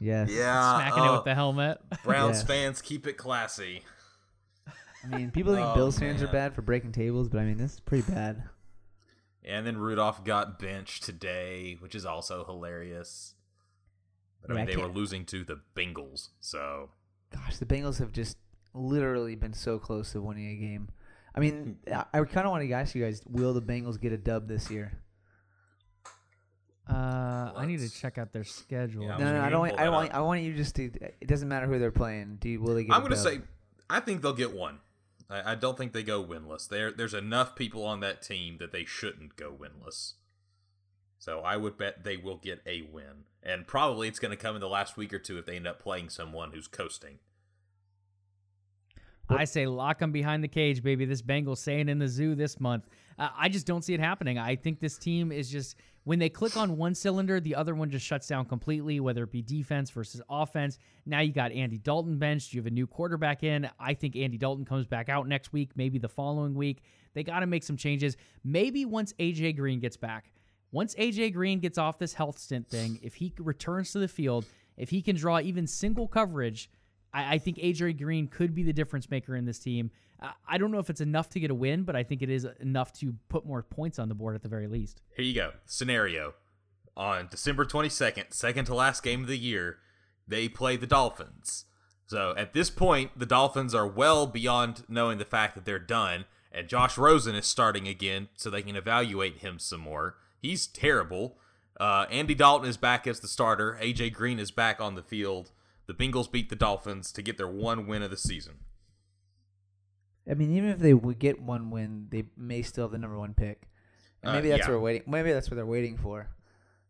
yes. 0.00 0.30
Yeah, 0.30 0.76
Smacking 0.78 1.04
it 1.04 1.06
uh, 1.08 1.12
with 1.16 1.24
the 1.24 1.34
helmet. 1.34 1.80
Browns 2.04 2.40
Yeah. 2.40 2.46
fans 2.46 2.80
keep 2.82 3.06
it 3.06 3.14
classy. 3.18 3.82
I 5.04 5.16
mean, 5.16 5.30
people 5.30 5.54
think 5.54 5.66
Oh, 5.66 5.74
Bills 5.74 5.98
fans 5.98 6.22
are 6.22 6.28
bad 6.28 6.54
for 6.54 6.62
breaking 6.62 6.92
tables, 6.92 7.28
but 7.28 7.38
I 7.40 7.44
mean, 7.44 7.56
this 7.58 7.74
is 7.74 7.80
pretty 7.80 8.10
bad. 8.10 8.42
And 9.44 9.66
then 9.66 9.78
Rudolph 9.78 10.24
got 10.24 10.58
benched 10.58 11.04
today, 11.04 11.76
which 11.80 11.94
is 11.94 12.04
also 12.04 12.44
hilarious. 12.44 13.34
But 14.42 14.50
I 14.50 14.54
mean, 14.54 14.62
I 14.62 14.66
they 14.66 14.76
were 14.76 14.82
can't- 14.84 14.94
losing 14.94 15.24
to 15.26 15.44
the 15.44 15.60
Bengals, 15.74 16.30
so 16.40 16.90
Gosh, 17.32 17.58
the 17.58 17.66
Bengals 17.66 17.98
have 17.98 18.12
just 18.12 18.36
literally 18.74 19.34
been 19.34 19.52
so 19.52 19.78
close 19.78 20.12
to 20.12 20.22
winning 20.22 20.50
a 20.50 20.56
game. 20.56 20.88
I 21.34 21.40
mean, 21.40 21.76
I, 21.92 22.04
I 22.12 22.24
kind 22.24 22.46
of 22.46 22.50
want 22.50 22.66
to 22.66 22.72
ask 22.72 22.94
you 22.94 23.04
guys: 23.04 23.22
Will 23.28 23.52
the 23.52 23.62
Bengals 23.62 24.00
get 24.00 24.12
a 24.12 24.18
dub 24.18 24.48
this 24.48 24.70
year? 24.70 24.92
Uh, 26.88 27.52
I 27.54 27.66
need 27.66 27.78
to 27.80 27.88
check 27.88 28.18
out 28.18 28.32
their 28.32 28.42
schedule. 28.42 29.04
Yeah, 29.04 29.14
I 29.14 29.18
No, 29.18 29.32
no, 29.32 29.40
I 29.42 29.48
don't. 29.50 29.60
Want, 29.60 29.72
pull 29.72 29.80
I 29.80 29.84
that 29.84 29.92
want. 29.92 30.14
I 30.14 30.20
want 30.20 30.42
you 30.42 30.54
just 30.54 30.74
to. 30.76 30.84
It 31.20 31.28
doesn't 31.28 31.48
matter 31.48 31.66
who 31.66 31.78
they're 31.78 31.92
playing. 31.92 32.38
Do 32.40 32.48
you, 32.48 32.60
will 32.60 32.74
they 32.74 32.84
get? 32.84 32.94
I'm 32.94 33.02
a 33.02 33.08
going 33.08 33.16
to 33.16 33.22
dub? 33.22 33.34
say 33.34 33.40
I 33.88 34.00
think 34.00 34.22
they'll 34.22 34.32
get 34.32 34.54
one. 34.54 34.80
I, 35.28 35.52
I 35.52 35.54
don't 35.54 35.78
think 35.78 35.92
they 35.92 36.02
go 36.02 36.24
winless. 36.24 36.68
There, 36.68 36.90
there's 36.90 37.14
enough 37.14 37.54
people 37.54 37.84
on 37.84 38.00
that 38.00 38.22
team 38.22 38.56
that 38.58 38.72
they 38.72 38.84
shouldn't 38.84 39.36
go 39.36 39.52
winless. 39.52 40.14
So 41.18 41.40
I 41.40 41.56
would 41.56 41.76
bet 41.76 42.02
they 42.02 42.16
will 42.16 42.38
get 42.38 42.62
a 42.66 42.82
win, 42.82 43.24
and 43.42 43.66
probably 43.66 44.08
it's 44.08 44.18
going 44.18 44.30
to 44.30 44.42
come 44.42 44.54
in 44.54 44.60
the 44.60 44.68
last 44.68 44.96
week 44.96 45.12
or 45.12 45.18
two 45.18 45.38
if 45.38 45.44
they 45.44 45.56
end 45.56 45.66
up 45.66 45.80
playing 45.80 46.08
someone 46.08 46.52
who's 46.52 46.66
coasting. 46.66 47.18
I 49.30 49.44
say 49.44 49.66
lock 49.66 49.98
them 50.00 50.12
behind 50.12 50.42
the 50.42 50.48
cage, 50.48 50.82
baby. 50.82 51.04
This 51.04 51.22
Bengals 51.22 51.58
staying 51.58 51.88
in 51.88 51.98
the 51.98 52.08
zoo 52.08 52.34
this 52.34 52.58
month. 52.58 52.88
Uh, 53.18 53.28
I 53.36 53.48
just 53.48 53.66
don't 53.66 53.82
see 53.82 53.94
it 53.94 54.00
happening. 54.00 54.38
I 54.38 54.56
think 54.56 54.80
this 54.80 54.98
team 54.98 55.30
is 55.30 55.48
just 55.48 55.76
when 56.04 56.18
they 56.18 56.28
click 56.28 56.56
on 56.56 56.76
one 56.76 56.94
cylinder, 56.94 57.38
the 57.38 57.54
other 57.54 57.74
one 57.74 57.90
just 57.90 58.04
shuts 58.04 58.26
down 58.26 58.46
completely. 58.46 58.98
Whether 58.98 59.22
it 59.24 59.30
be 59.32 59.42
defense 59.42 59.90
versus 59.90 60.20
offense. 60.28 60.78
Now 61.06 61.20
you 61.20 61.32
got 61.32 61.52
Andy 61.52 61.78
Dalton 61.78 62.18
benched. 62.18 62.52
You 62.52 62.60
have 62.60 62.66
a 62.66 62.70
new 62.70 62.86
quarterback 62.86 63.42
in. 63.42 63.68
I 63.78 63.94
think 63.94 64.16
Andy 64.16 64.36
Dalton 64.36 64.64
comes 64.64 64.86
back 64.86 65.08
out 65.08 65.28
next 65.28 65.52
week, 65.52 65.70
maybe 65.76 65.98
the 65.98 66.08
following 66.08 66.54
week. 66.54 66.82
They 67.14 67.22
got 67.22 67.40
to 67.40 67.46
make 67.46 67.62
some 67.62 67.76
changes. 67.76 68.16
Maybe 68.44 68.84
once 68.84 69.12
AJ 69.14 69.56
Green 69.56 69.80
gets 69.80 69.96
back. 69.96 70.32
Once 70.72 70.94
AJ 70.94 71.34
Green 71.34 71.58
gets 71.58 71.78
off 71.78 71.98
this 71.98 72.14
health 72.14 72.38
stint 72.38 72.68
thing, 72.68 72.98
if 73.02 73.14
he 73.14 73.32
returns 73.38 73.92
to 73.92 73.98
the 73.98 74.08
field, 74.08 74.44
if 74.76 74.90
he 74.90 75.02
can 75.02 75.16
draw 75.16 75.40
even 75.40 75.66
single 75.66 76.06
coverage, 76.06 76.70
I, 77.12 77.34
I 77.34 77.38
think 77.38 77.58
AJ 77.58 77.98
Green 77.98 78.28
could 78.28 78.54
be 78.54 78.62
the 78.62 78.72
difference 78.72 79.10
maker 79.10 79.36
in 79.36 79.44
this 79.44 79.58
team. 79.58 79.90
I, 80.20 80.32
I 80.48 80.58
don't 80.58 80.70
know 80.70 80.78
if 80.78 80.90
it's 80.90 81.00
enough 81.00 81.28
to 81.30 81.40
get 81.40 81.50
a 81.50 81.54
win, 81.54 81.82
but 81.84 81.96
I 81.96 82.02
think 82.02 82.22
it 82.22 82.30
is 82.30 82.46
enough 82.60 82.92
to 82.94 83.14
put 83.28 83.46
more 83.46 83.62
points 83.62 83.98
on 83.98 84.08
the 84.08 84.14
board 84.14 84.34
at 84.34 84.42
the 84.42 84.48
very 84.48 84.66
least. 84.66 85.02
Here 85.16 85.24
you 85.24 85.34
go. 85.34 85.52
Scenario. 85.66 86.34
On 86.96 87.28
December 87.30 87.64
22nd, 87.64 88.34
second 88.34 88.64
to 88.66 88.74
last 88.74 89.02
game 89.02 89.22
of 89.22 89.28
the 89.28 89.38
year, 89.38 89.78
they 90.26 90.48
play 90.48 90.76
the 90.76 90.86
Dolphins. 90.86 91.64
So 92.06 92.34
at 92.36 92.52
this 92.52 92.70
point, 92.70 93.12
the 93.16 93.26
Dolphins 93.26 93.74
are 93.74 93.86
well 93.86 94.26
beyond 94.26 94.84
knowing 94.88 95.18
the 95.18 95.24
fact 95.24 95.54
that 95.54 95.64
they're 95.64 95.78
done, 95.78 96.24
and 96.50 96.68
Josh 96.68 96.98
Rosen 96.98 97.36
is 97.36 97.46
starting 97.46 97.86
again 97.86 98.28
so 98.34 98.50
they 98.50 98.62
can 98.62 98.74
evaluate 98.74 99.38
him 99.38 99.58
some 99.60 99.80
more. 99.80 100.16
He's 100.42 100.66
terrible. 100.66 101.38
Uh, 101.78 102.06
Andy 102.10 102.34
Dalton 102.34 102.68
is 102.68 102.76
back 102.76 103.06
as 103.06 103.20
the 103.20 103.28
starter. 103.28 103.78
AJ 103.80 104.12
Green 104.12 104.38
is 104.38 104.50
back 104.50 104.80
on 104.80 104.96
the 104.96 105.02
field. 105.02 105.52
The 105.90 105.94
Bengals 106.08 106.30
beat 106.30 106.50
the 106.50 106.54
Dolphins 106.54 107.10
to 107.10 107.20
get 107.20 107.36
their 107.36 107.48
one 107.48 107.88
win 107.88 108.00
of 108.04 108.10
the 108.12 108.16
season. 108.16 108.58
I 110.30 110.34
mean, 110.34 110.54
even 110.56 110.68
if 110.68 110.78
they 110.78 110.94
would 110.94 111.18
get 111.18 111.42
one 111.42 111.70
win, 111.72 112.06
they 112.10 112.26
may 112.36 112.62
still 112.62 112.84
have 112.84 112.92
the 112.92 112.98
number 112.98 113.18
one 113.18 113.34
pick. 113.34 113.66
And 114.22 114.30
Uh, 114.30 114.34
maybe 114.34 114.50
that's 114.50 114.60
yeah. 114.60 114.66
what 114.68 114.74
we're 114.74 114.80
waiting. 114.84 115.10
Maybe 115.10 115.32
that's 115.32 115.50
what 115.50 115.56
they're 115.56 115.66
waiting 115.66 115.98
for. 115.98 116.28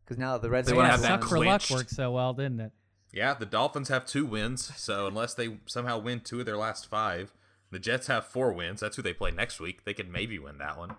Because 0.04 0.18
now 0.18 0.36
the 0.36 0.50
Reds 0.50 0.68
They 0.68 0.74
Redskins 0.74 0.76
wanna 0.76 0.88
yeah, 0.88 0.92
have 0.92 1.00
that 1.00 1.08
suck 1.08 1.20
won. 1.22 1.28
for 1.30 1.46
luck 1.46 1.62
worked 1.70 1.90
so 1.90 2.10
well, 2.12 2.34
didn't 2.34 2.60
it? 2.60 2.72
Yeah, 3.10 3.32
the 3.32 3.46
Dolphins 3.46 3.88
have 3.88 4.04
two 4.04 4.26
wins, 4.26 4.70
so 4.76 5.06
unless 5.06 5.32
they 5.32 5.60
somehow 5.64 5.98
win 5.98 6.20
two 6.20 6.40
of 6.40 6.44
their 6.46 6.58
last 6.58 6.86
five, 6.86 7.32
the 7.70 7.78
Jets 7.78 8.08
have 8.08 8.26
four 8.26 8.52
wins. 8.52 8.80
That's 8.80 8.96
who 8.96 9.02
they 9.02 9.14
play 9.14 9.30
next 9.30 9.60
week. 9.60 9.84
They 9.84 9.94
could 9.94 10.10
maybe 10.10 10.38
win 10.38 10.58
that 10.58 10.76
one. 10.76 10.96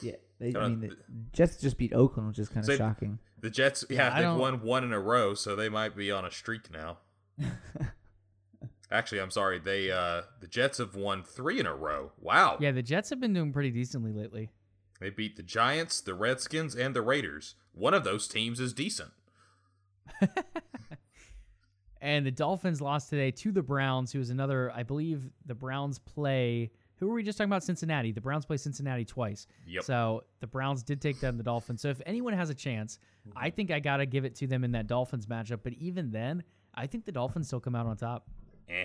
Yeah, 0.00 0.16
they, 0.50 0.58
I 0.58 0.68
mean, 0.68 0.80
the 0.80 0.96
Jets 1.32 1.56
just 1.56 1.78
beat 1.78 1.92
Oakland, 1.94 2.28
which 2.28 2.38
is 2.38 2.48
kind 2.48 2.64
So- 2.66 2.72
of 2.72 2.78
shocking. 2.78 3.18
The 3.40 3.50
Jets, 3.50 3.84
Yeah, 3.90 3.96
yeah, 4.08 4.14
I 4.14 4.22
they've 4.22 4.40
won 4.40 4.62
one 4.62 4.84
in 4.84 4.92
a 4.92 5.00
row, 5.00 5.34
so 5.34 5.56
they 5.56 5.68
might 5.68 5.96
be 5.96 6.10
on 6.12 6.24
a 6.24 6.30
streak 6.30 6.70
now. 6.72 6.98
Actually, 8.90 9.20
I'm 9.20 9.30
sorry. 9.30 9.58
They 9.58 9.90
uh 9.90 10.22
the 10.40 10.46
Jets 10.46 10.78
have 10.78 10.94
won 10.94 11.22
three 11.24 11.58
in 11.58 11.66
a 11.66 11.74
row. 11.74 12.12
Wow. 12.20 12.58
Yeah, 12.60 12.70
the 12.72 12.82
Jets 12.82 13.10
have 13.10 13.18
been 13.20 13.32
doing 13.32 13.52
pretty 13.52 13.70
decently 13.70 14.12
lately. 14.12 14.50
They 15.00 15.10
beat 15.10 15.36
the 15.36 15.42
Giants, 15.42 16.00
the 16.00 16.14
Redskins, 16.14 16.76
and 16.76 16.94
the 16.94 17.02
Raiders. 17.02 17.54
One 17.72 17.94
of 17.94 18.04
those 18.04 18.28
teams 18.28 18.60
is 18.60 18.72
decent. 18.72 19.10
And 22.00 22.26
the 22.26 22.32
Dolphins 22.32 22.80
lost 22.80 23.10
today 23.10 23.30
to 23.30 23.52
the 23.52 23.62
Browns, 23.62 24.10
who 24.10 24.18
is 24.18 24.30
another, 24.30 24.72
I 24.74 24.82
believe 24.82 25.30
the 25.46 25.54
Browns 25.54 26.00
play. 26.00 26.72
Who 27.02 27.08
were 27.08 27.14
we 27.14 27.24
just 27.24 27.36
talking 27.36 27.50
about? 27.50 27.64
Cincinnati. 27.64 28.12
The 28.12 28.20
Browns 28.20 28.46
play 28.46 28.56
Cincinnati 28.56 29.04
twice. 29.04 29.48
Yep. 29.66 29.82
So 29.82 30.22
the 30.38 30.46
Browns 30.46 30.84
did 30.84 31.00
take 31.00 31.20
down 31.20 31.36
the 31.36 31.42
Dolphins. 31.42 31.82
So 31.82 31.88
if 31.88 32.00
anyone 32.06 32.32
has 32.32 32.48
a 32.48 32.54
chance, 32.54 33.00
I 33.34 33.50
think 33.50 33.72
I 33.72 33.80
got 33.80 33.96
to 33.96 34.06
give 34.06 34.24
it 34.24 34.36
to 34.36 34.46
them 34.46 34.62
in 34.62 34.70
that 34.70 34.86
Dolphins 34.86 35.26
matchup. 35.26 35.62
But 35.64 35.72
even 35.72 36.12
then, 36.12 36.44
I 36.76 36.86
think 36.86 37.04
the 37.04 37.10
Dolphins 37.10 37.48
still 37.48 37.58
come 37.58 37.74
out 37.74 37.86
on 37.86 37.96
top. 37.96 38.30
Eh. 38.68 38.84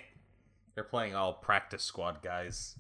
They're 0.74 0.84
playing 0.84 1.14
all 1.14 1.34
practice 1.34 1.84
squad 1.84 2.24
guys. 2.24 2.76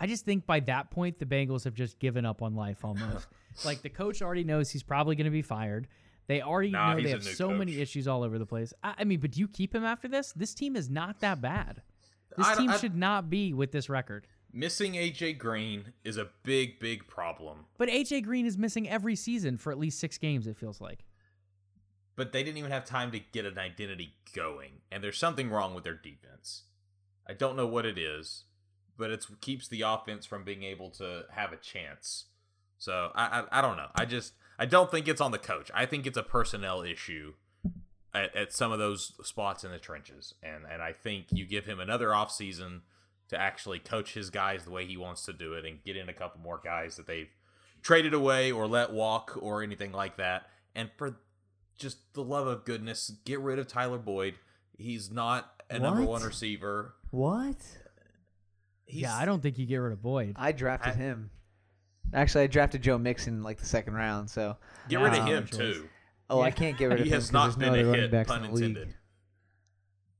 I 0.00 0.08
just 0.08 0.24
think 0.24 0.46
by 0.46 0.58
that 0.58 0.90
point, 0.90 1.20
the 1.20 1.26
Bengals 1.26 1.62
have 1.62 1.74
just 1.74 2.00
given 2.00 2.26
up 2.26 2.42
on 2.42 2.56
life 2.56 2.84
almost. 2.84 3.28
like 3.64 3.82
the 3.82 3.88
coach 3.88 4.20
already 4.20 4.42
knows 4.42 4.68
he's 4.68 4.82
probably 4.82 5.14
going 5.14 5.26
to 5.26 5.30
be 5.30 5.42
fired. 5.42 5.86
They 6.26 6.42
already 6.42 6.70
Nah, 6.70 6.94
know 6.94 7.02
they 7.04 7.10
have 7.10 7.22
so 7.22 7.50
many 7.50 7.78
issues 7.80 8.08
all 8.08 8.24
over 8.24 8.40
the 8.40 8.46
place. 8.46 8.74
I, 8.82 8.94
I 8.98 9.04
mean, 9.04 9.20
but 9.20 9.30
do 9.30 9.38
you 9.38 9.46
keep 9.46 9.72
him 9.72 9.84
after 9.84 10.08
this? 10.08 10.32
This 10.32 10.54
team 10.54 10.74
is 10.74 10.90
not 10.90 11.20
that 11.20 11.40
bad. 11.40 11.82
This 12.36 12.46
I- 12.46 12.54
team 12.56 12.70
I- 12.70 12.76
should 12.78 12.96
not 12.96 13.28
be 13.30 13.52
with 13.54 13.72
this 13.72 13.88
record. 13.88 14.26
Missing 14.54 14.94
AJ 14.96 15.38
Green 15.38 15.94
is 16.04 16.18
a 16.18 16.28
big, 16.42 16.78
big 16.78 17.06
problem. 17.08 17.64
But 17.78 17.88
AJ 17.88 18.20
Green 18.22 18.44
is 18.44 18.58
missing 18.58 18.86
every 18.88 19.16
season 19.16 19.56
for 19.56 19.72
at 19.72 19.78
least 19.78 19.98
six 19.98 20.18
games. 20.18 20.46
It 20.46 20.58
feels 20.58 20.78
like. 20.80 21.04
But 22.16 22.32
they 22.32 22.42
didn't 22.44 22.58
even 22.58 22.70
have 22.70 22.84
time 22.84 23.10
to 23.12 23.18
get 23.18 23.46
an 23.46 23.58
identity 23.58 24.14
going, 24.34 24.82
and 24.90 25.02
there's 25.02 25.16
something 25.16 25.48
wrong 25.48 25.74
with 25.74 25.84
their 25.84 25.94
defense. 25.94 26.64
I 27.26 27.32
don't 27.32 27.56
know 27.56 27.66
what 27.66 27.86
it 27.86 27.96
is, 27.96 28.44
but 28.98 29.10
it 29.10 29.24
keeps 29.40 29.68
the 29.68 29.80
offense 29.82 30.26
from 30.26 30.44
being 30.44 30.62
able 30.62 30.90
to 30.90 31.24
have 31.30 31.52
a 31.52 31.56
chance. 31.56 32.26
So 32.76 33.10
I, 33.14 33.40
I 33.50 33.58
I 33.58 33.62
don't 33.62 33.78
know. 33.78 33.88
I 33.94 34.04
just 34.04 34.34
I 34.58 34.66
don't 34.66 34.90
think 34.90 35.08
it's 35.08 35.20
on 35.22 35.30
the 35.30 35.38
coach. 35.38 35.70
I 35.72 35.86
think 35.86 36.06
it's 36.06 36.18
a 36.18 36.22
personnel 36.22 36.82
issue 36.82 37.32
at, 38.14 38.34
at 38.36 38.52
some 38.52 38.72
of 38.72 38.78
those 38.78 39.12
spots 39.22 39.64
in 39.64 39.70
the 39.70 39.78
trenches, 39.78 40.34
and 40.42 40.64
and 40.70 40.82
I 40.82 40.92
think 40.92 41.26
you 41.30 41.46
give 41.46 41.64
him 41.66 41.80
another 41.80 42.08
offseason 42.08 42.80
to 43.28 43.40
actually 43.40 43.78
coach 43.78 44.14
his 44.14 44.28
guys 44.30 44.64
the 44.64 44.70
way 44.70 44.84
he 44.86 44.96
wants 44.96 45.24
to 45.26 45.32
do 45.32 45.54
it, 45.54 45.64
and 45.64 45.82
get 45.84 45.96
in 45.96 46.08
a 46.08 46.12
couple 46.12 46.40
more 46.40 46.60
guys 46.62 46.96
that 46.96 47.06
they've 47.06 47.30
traded 47.82 48.14
away 48.14 48.52
or 48.52 48.66
let 48.66 48.92
walk 48.92 49.36
or 49.40 49.62
anything 49.62 49.92
like 49.92 50.16
that. 50.18 50.42
And 50.74 50.90
for 50.96 51.16
just 51.78 52.12
the 52.14 52.22
love 52.22 52.46
of 52.46 52.64
goodness, 52.64 53.10
get 53.24 53.40
rid 53.40 53.58
of 53.58 53.66
Tyler 53.66 53.98
Boyd. 53.98 54.34
He's 54.76 55.10
not 55.10 55.50
a 55.70 55.78
number 55.78 56.02
one 56.02 56.22
receiver. 56.22 56.94
What? 57.10 57.56
He's, 58.86 59.02
yeah, 59.02 59.16
I 59.16 59.24
don't 59.24 59.42
think 59.42 59.58
you 59.58 59.66
get 59.66 59.76
rid 59.76 59.92
of 59.92 60.02
Boyd. 60.02 60.34
I 60.38 60.52
drafted 60.52 60.92
I- 60.94 60.96
him. 60.96 61.30
Actually, 62.14 62.44
I 62.44 62.46
drafted 62.48 62.82
Joe 62.82 62.98
Mixon 62.98 63.42
like 63.42 63.58
the 63.58 63.64
second 63.64 63.94
round. 63.94 64.28
So, 64.28 64.56
get 64.88 64.96
rid 65.00 65.14
of 65.14 65.20
Nah, 65.20 65.24
him 65.26 65.46
choice. 65.46 65.56
too. 65.56 65.88
Oh, 66.32 66.40
I 66.40 66.50
can't 66.50 66.76
get 66.78 66.86
rid 66.90 67.00
of 67.00 67.04
He 67.06 67.10
him 67.10 67.14
has 67.14 67.30
'cause 67.30 67.56
not 67.56 67.58
been 67.58 67.68
no 67.68 67.72
other 67.74 67.80
a 67.82 67.84
running 67.86 68.00
hit, 68.02 68.10
backs 68.10 68.28
pun 68.28 68.44
in 68.44 68.50
the 68.50 68.54
league. 68.56 68.64
intended. 68.76 68.94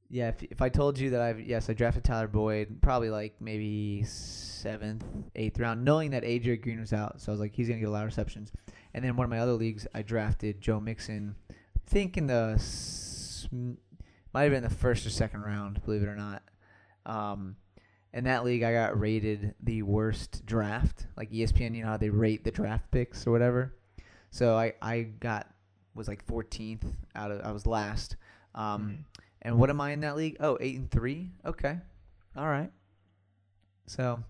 Yeah, 0.09 0.29
if, 0.29 0.43
if 0.43 0.61
I 0.63 0.69
told 0.69 0.99
you 0.99 1.11
that 1.11 1.23
I've 1.23 1.41
yes, 1.41 1.71
I 1.71 1.73
drafted 1.73 2.05
Tyler 2.05 2.29
Boyd 2.29 2.83
probably 2.83 3.09
like 3.11 3.35
maybe 3.41 4.03
seventh, 4.05 5.05
eighth 5.35 5.59
round, 5.59 5.85
knowing 5.85 6.11
that 6.11 6.23
AJ 6.23 6.63
Green 6.63 6.81
was 6.81 6.93
out, 6.93 7.21
so 7.21 7.31
I 7.31 7.35
was 7.35 7.41
like, 7.41 7.55
he's 7.55 7.67
gonna 7.69 7.81
get 7.81 7.89
a 7.89 7.91
lot 7.91 8.03
of 8.03 8.07
receptions. 8.07 8.53
And 8.95 9.03
then 9.03 9.17
one 9.17 9.25
of 9.25 9.31
my 9.31 9.39
other 9.39 9.53
leagues, 9.55 9.87
I 9.95 10.03
drafted 10.03 10.61
Joe 10.61 10.81
Mixon, 10.81 11.35
I 11.51 11.55
think 11.87 12.19
in 12.19 12.27
the 12.27 12.63
might 14.35 14.43
have 14.43 14.53
been 14.53 14.63
the 14.63 14.71
first 14.71 15.07
or 15.07 15.11
second 15.11 15.43
round, 15.43 15.83
believe 15.85 16.03
it 16.03 16.09
or 16.09 16.17
not. 16.17 16.43
Um, 17.07 17.57
in 18.13 18.25
that 18.25 18.45
league, 18.45 18.63
I 18.63 18.73
got 18.73 18.99
rated 19.01 19.55
the 19.63 19.83
worst 19.83 20.45
draft, 20.45 21.07
like 21.17 21.31
ESPN. 21.31 21.75
You 21.75 21.83
know 21.85 21.89
how 21.89 21.97
they 21.97 22.11
rate 22.11 22.45
the 22.45 22.51
draft 22.51 22.91
picks 22.91 23.27
or 23.27 23.31
whatever. 23.33 23.75
So 24.31 24.57
I 24.57 24.75
I 24.83 25.03
got 25.03 25.49
was 25.95 26.09
like 26.09 26.27
14th 26.27 26.85
out 27.15 27.31
of 27.31 27.41
I 27.43 27.53
was 27.53 27.67
last. 27.67 28.17
Um, 28.55 29.05
and 29.43 29.59
what 29.59 29.71
am 29.71 29.81
I 29.81 29.93
in 29.93 30.01
that 30.01 30.17
league? 30.17 30.37
Oh, 30.41 30.59
eight 30.61 30.77
and 30.77 30.91
three. 30.91 31.31
Okay, 31.45 31.79
all 32.37 32.47
right. 32.47 32.71
So, 33.87 34.23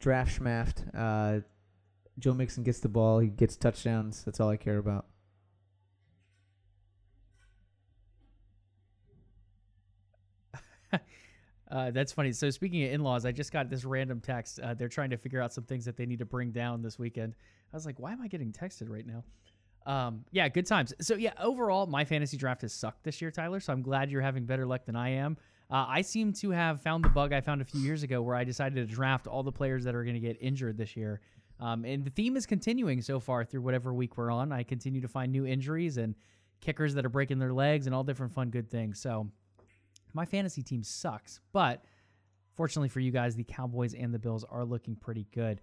draft 0.00 0.40
schmaft. 0.40 0.82
Uh, 0.94 1.42
Joe 2.18 2.34
Mixon 2.34 2.62
gets 2.62 2.80
the 2.80 2.88
ball. 2.88 3.18
He 3.18 3.28
gets 3.28 3.56
touchdowns. 3.56 4.24
That's 4.24 4.40
all 4.40 4.48
I 4.48 4.56
care 4.56 4.78
about. 4.78 5.06
Uh, 11.70 11.90
that's 11.90 12.12
funny. 12.12 12.32
So 12.32 12.50
speaking 12.50 12.84
of 12.84 12.92
in-laws, 12.92 13.24
I 13.24 13.32
just 13.32 13.50
got 13.50 13.70
this 13.70 13.86
random 13.86 14.20
text. 14.20 14.60
Uh, 14.60 14.74
they're 14.74 14.90
trying 14.90 15.08
to 15.08 15.16
figure 15.16 15.40
out 15.40 15.54
some 15.54 15.64
things 15.64 15.86
that 15.86 15.96
they 15.96 16.04
need 16.04 16.18
to 16.18 16.26
bring 16.26 16.50
down 16.50 16.82
this 16.82 16.98
weekend. 16.98 17.34
I 17.72 17.76
was 17.76 17.86
like, 17.86 17.98
why 17.98 18.12
am 18.12 18.20
I 18.20 18.28
getting 18.28 18.52
texted 18.52 18.90
right 18.90 19.06
now? 19.06 19.24
Um, 19.86 20.24
yeah, 20.30 20.48
good 20.48 20.66
times. 20.66 20.92
So 21.00 21.14
yeah, 21.14 21.32
overall, 21.40 21.86
my 21.86 22.04
fantasy 22.04 22.36
draft 22.36 22.62
has 22.62 22.72
sucked 22.72 23.04
this 23.04 23.20
year, 23.20 23.30
Tyler. 23.30 23.60
So 23.60 23.72
I'm 23.72 23.82
glad 23.82 24.10
you're 24.10 24.22
having 24.22 24.44
better 24.44 24.66
luck 24.66 24.84
than 24.84 24.96
I 24.96 25.10
am. 25.10 25.36
Uh, 25.70 25.86
I 25.88 26.02
seem 26.02 26.32
to 26.34 26.50
have 26.50 26.82
found 26.82 27.04
the 27.04 27.08
bug 27.08 27.32
I 27.32 27.40
found 27.40 27.62
a 27.62 27.64
few 27.64 27.80
years 27.80 28.02
ago, 28.02 28.20
where 28.20 28.36
I 28.36 28.44
decided 28.44 28.74
to 28.76 28.94
draft 28.94 29.26
all 29.26 29.42
the 29.42 29.52
players 29.52 29.84
that 29.84 29.94
are 29.94 30.04
going 30.04 30.14
to 30.14 30.20
get 30.20 30.36
injured 30.40 30.76
this 30.76 30.96
year. 30.96 31.20
Um, 31.60 31.84
and 31.84 32.04
the 32.04 32.10
theme 32.10 32.36
is 32.36 32.44
continuing 32.44 33.00
so 33.00 33.20
far 33.20 33.44
through 33.44 33.62
whatever 33.62 33.94
week 33.94 34.16
we're 34.16 34.30
on. 34.30 34.52
I 34.52 34.64
continue 34.64 35.00
to 35.00 35.08
find 35.08 35.32
new 35.32 35.46
injuries 35.46 35.96
and 35.96 36.14
kickers 36.60 36.94
that 36.94 37.06
are 37.06 37.10
breaking 37.10 37.38
their 37.38 37.52
legs 37.52 37.86
and 37.86 37.94
all 37.94 38.04
different 38.04 38.32
fun, 38.32 38.50
good 38.50 38.70
things. 38.70 39.00
So 39.00 39.28
my 40.12 40.24
fantasy 40.24 40.62
team 40.62 40.82
sucks, 40.82 41.40
but 41.52 41.84
fortunately 42.54 42.88
for 42.88 43.00
you 43.00 43.10
guys, 43.10 43.34
the 43.34 43.44
Cowboys 43.44 43.94
and 43.94 44.12
the 44.12 44.18
Bills 44.18 44.44
are 44.44 44.64
looking 44.64 44.96
pretty 44.96 45.26
good. 45.32 45.60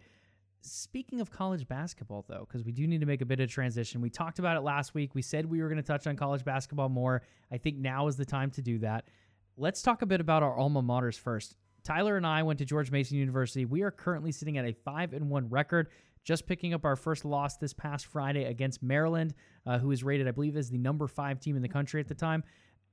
Speaking 0.62 1.22
of 1.22 1.32
college 1.32 1.68
basketball, 1.68 2.26
though, 2.28 2.46
because 2.48 2.66
we 2.66 2.72
do 2.72 2.86
need 2.86 3.00
to 3.00 3.06
make 3.06 3.22
a 3.22 3.26
bit 3.26 3.40
of 3.40 3.50
transition, 3.50 4.02
we 4.02 4.10
talked 4.10 4.40
about 4.40 4.58
it 4.58 4.62
last 4.62 4.94
week. 4.94 5.16
We 5.16 5.22
said 5.22 5.46
we 5.46 5.62
were 5.62 5.70
going 5.70 5.82
to 5.82 5.84
touch 5.84 6.06
on 6.06 6.18
college 6.18 6.44
basketball 6.44 6.90
more. 6.90 7.22
I 7.52 7.58
think 7.58 7.78
now 7.78 8.08
is 8.08 8.18
the 8.18 8.26
time 8.26 8.52
to 8.52 8.62
do 8.62 8.80
that. 8.80 9.06
Let's 9.56 9.82
talk 9.82 10.02
a 10.02 10.06
bit 10.06 10.20
about 10.20 10.44
our 10.44 10.58
alma 10.58 10.84
maters 10.84 11.18
first. 11.18 11.56
Tyler 11.84 12.18
and 12.18 12.28
I 12.28 12.44
went 12.44 12.60
to 12.60 12.66
George 12.66 12.92
Mason 12.92 13.18
University. 13.18 13.66
We 13.66 13.84
are 13.84 13.92
currently 13.92 14.32
sitting 14.34 14.58
at 14.58 14.66
a 14.66 14.74
five 14.74 15.14
and 15.14 15.30
one 15.30 15.50
record, 15.50 15.90
just 16.26 16.46
picking 16.46 16.74
up 16.74 16.84
our 16.84 16.98
first 16.98 17.24
loss 17.24 17.58
this 17.58 17.74
past 17.74 18.06
Friday 18.06 18.44
against 18.44 18.84
Maryland, 18.84 19.34
uh, 19.66 19.80
who 19.80 19.92
is 19.92 20.04
rated, 20.04 20.28
I 20.28 20.32
believe, 20.32 20.58
as 20.58 20.70
the 20.70 20.78
number 20.78 21.08
five 21.08 21.40
team 21.40 21.56
in 21.56 21.62
the 21.62 21.70
country 21.70 22.02
at 22.02 22.08
the 22.08 22.16
time. 22.16 22.44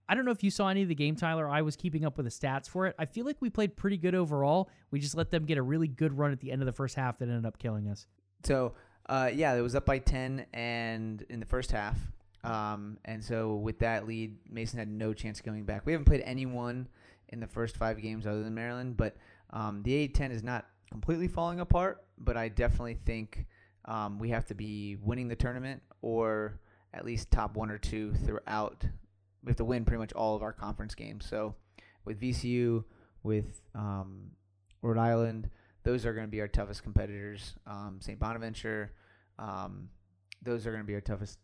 I 0.09 0.15
don't 0.15 0.25
know 0.25 0.31
if 0.31 0.45
you 0.45 0.51
saw 0.51 0.69
any 0.69 0.83
of 0.83 0.89
the 0.89 0.95
game, 0.95 1.17
Tyler. 1.17 1.49
I 1.49 1.63
was 1.63 1.77
keeping 1.77 2.05
up 2.05 2.17
with 2.17 2.27
the 2.27 2.31
stats 2.31 2.69
for 2.69 2.87
it. 2.87 2.95
I 2.99 3.07
feel 3.07 3.25
like 3.25 3.37
we 3.41 3.51
played 3.51 3.77
pretty 3.77 3.97
good 3.97 4.15
overall. 4.15 4.71
We 4.91 5.01
just 5.01 5.17
let 5.17 5.31
them 5.31 5.45
get 5.45 5.59
a 5.59 5.63
really 5.63 5.89
good 5.89 6.17
run 6.17 6.33
at 6.33 6.41
the 6.41 6.53
end 6.53 6.63
of 6.63 6.67
the 6.67 6.73
first 6.73 6.95
half 6.95 7.19
that 7.19 7.29
ended 7.29 7.45
up 7.45 7.59
killing 7.59 7.89
us. 7.89 8.07
So, 8.45 8.75
uh, 9.09 9.31
yeah, 9.35 9.55
it 9.55 9.61
was 9.61 9.75
up 9.75 9.87
by 9.87 9.99
10 9.99 10.47
and 10.53 11.25
in 11.29 11.41
the 11.41 11.47
first 11.47 11.73
half. 11.73 11.99
Um, 12.45 12.99
and 13.05 13.23
so 13.23 13.57
with 13.57 13.81
that 13.81 14.07
lead, 14.07 14.37
Mason 14.49 14.79
had 14.79 14.89
no 14.89 15.13
chance 15.13 15.41
of 15.41 15.45
coming 15.45 15.65
back. 15.65 15.85
We 15.85 15.93
haven't 15.93 16.05
played 16.05 16.23
anyone 16.25 16.87
in 17.31 17.41
the 17.41 17.47
first 17.49 17.77
five 17.77 18.01
games 18.01 18.27
other 18.27 18.45
than 18.45 18.55
Maryland, 18.55 18.97
but 18.97 19.17
um, 19.51 19.83
the 19.83 20.09
A10 20.09 20.31
is 20.31 20.45
not 20.45 20.67
completely 20.91 21.27
falling 21.27 21.59
apart, 21.59 22.05
but 22.19 22.37
I 22.37 22.49
definitely 22.49 22.99
think 23.05 23.47
um, 23.87 24.21
we 24.21 24.31
have 24.31 24.47
to 24.47 24.55
be 24.55 24.97
winning 25.03 25.27
the 25.27 25.35
tournament 25.35 25.83
or 26.03 26.61
at 26.95 27.05
least 27.05 27.31
top 27.31 27.57
one 27.57 27.71
or 27.71 27.79
two 27.79 28.15
throughout 28.25 28.85
we 29.47 29.51
have 29.51 29.57
to 29.57 29.65
win 29.65 29.85
pretty 29.85 30.01
much 30.01 30.13
all 30.13 30.35
of 30.35 30.43
our 30.43 30.53
conference 30.53 30.95
games. 30.95 31.25
So 31.25 31.55
with 32.05 32.21
VCU, 32.21 32.85
with 33.23 33.61
um, 33.75 34.33
Rhode 34.83 34.99
Island, 34.99 35.49
those 35.85 36.05
are 36.05 36.13
going 36.13 36.27
to 36.27 36.31
be 36.31 36.41
our 36.41 36.49
toughest 36.49 36.83
competitors. 36.83 37.55
Um, 37.65 37.99
St. 38.01 38.19
Bonaventure, 38.19 38.93
um, 39.39 39.89
those 40.43 40.67
are 40.67 40.73
going 40.73 40.83
to 40.83 40.87
be 40.87 40.95
our 40.95 41.01
toughest 41.01 41.39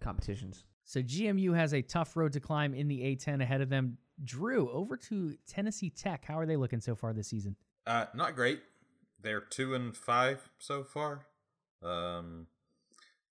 competitions. 0.00 0.64
So 0.84 1.02
GMU 1.02 1.54
has 1.54 1.74
a 1.74 1.82
tough 1.82 2.16
road 2.16 2.32
to 2.34 2.40
climb 2.40 2.72
in 2.72 2.86
the 2.86 3.00
A10 3.00 3.42
ahead 3.42 3.60
of 3.60 3.68
them. 3.68 3.98
Drew, 4.22 4.70
over 4.70 4.96
to 4.96 5.34
Tennessee 5.48 5.90
Tech. 5.90 6.24
How 6.24 6.38
are 6.38 6.46
they 6.46 6.56
looking 6.56 6.80
so 6.80 6.94
far 6.94 7.12
this 7.12 7.28
season? 7.28 7.56
Uh, 7.86 8.06
not 8.14 8.36
great. 8.36 8.60
They're 9.20 9.40
two 9.40 9.74
and 9.74 9.96
five 9.96 10.50
so 10.58 10.84
far. 10.84 11.26
Um, 11.82 12.46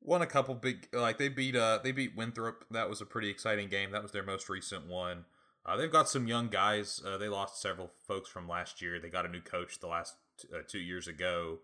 won 0.01 0.21
a 0.21 0.27
couple 0.27 0.55
big 0.55 0.87
like 0.93 1.17
they 1.17 1.29
beat 1.29 1.55
uh 1.55 1.79
they 1.83 1.91
beat 1.91 2.15
Winthrop. 2.15 2.65
That 2.71 2.89
was 2.89 3.01
a 3.01 3.05
pretty 3.05 3.29
exciting 3.29 3.69
game. 3.69 3.91
That 3.91 4.03
was 4.03 4.11
their 4.11 4.23
most 4.23 4.49
recent 4.49 4.87
one. 4.87 5.25
Uh, 5.65 5.75
they've 5.75 5.91
got 5.91 6.09
some 6.09 6.27
young 6.27 6.47
guys. 6.47 7.01
Uh, 7.05 7.17
they 7.17 7.27
lost 7.27 7.61
several 7.61 7.91
folks 8.07 8.29
from 8.29 8.47
last 8.47 8.81
year. 8.81 8.99
They 8.99 9.09
got 9.09 9.25
a 9.25 9.29
new 9.29 9.41
coach 9.41 9.79
the 9.79 9.87
last 9.87 10.15
t- 10.39 10.47
uh, 10.53 10.61
two 10.67 10.79
years 10.79 11.07
ago, 11.07 11.59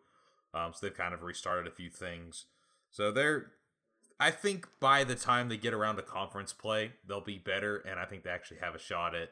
um, 0.53 0.73
so 0.73 0.85
they've 0.85 0.95
kind 0.95 1.13
of 1.13 1.23
restarted 1.23 1.65
a 1.65 1.75
few 1.75 1.89
things. 1.89 2.45
So 2.91 3.11
they're, 3.11 3.51
I 4.19 4.31
think 4.31 4.67
by 4.79 5.05
the 5.05 5.15
time 5.15 5.49
they 5.49 5.57
get 5.57 5.73
around 5.73 5.95
to 5.95 6.01
conference 6.01 6.53
play, 6.53 6.91
they'll 7.07 7.21
be 7.21 7.37
better, 7.37 7.77
and 7.77 7.99
I 7.99 8.05
think 8.05 8.23
they 8.23 8.29
actually 8.29 8.59
have 8.59 8.75
a 8.75 8.79
shot 8.79 9.15
at 9.15 9.31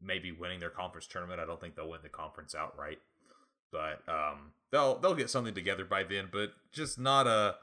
maybe 0.00 0.30
winning 0.30 0.60
their 0.60 0.70
conference 0.70 1.06
tournament. 1.06 1.40
I 1.40 1.46
don't 1.46 1.60
think 1.60 1.74
they'll 1.74 1.88
win 1.88 2.00
the 2.02 2.08
conference 2.08 2.54
outright, 2.54 2.98
but 3.72 4.02
um, 4.08 4.52
they'll 4.70 4.98
they'll 4.98 5.14
get 5.14 5.30
something 5.30 5.54
together 5.54 5.84
by 5.84 6.04
then. 6.04 6.28
But 6.30 6.52
just 6.70 6.98
not 6.98 7.26
a 7.26 7.56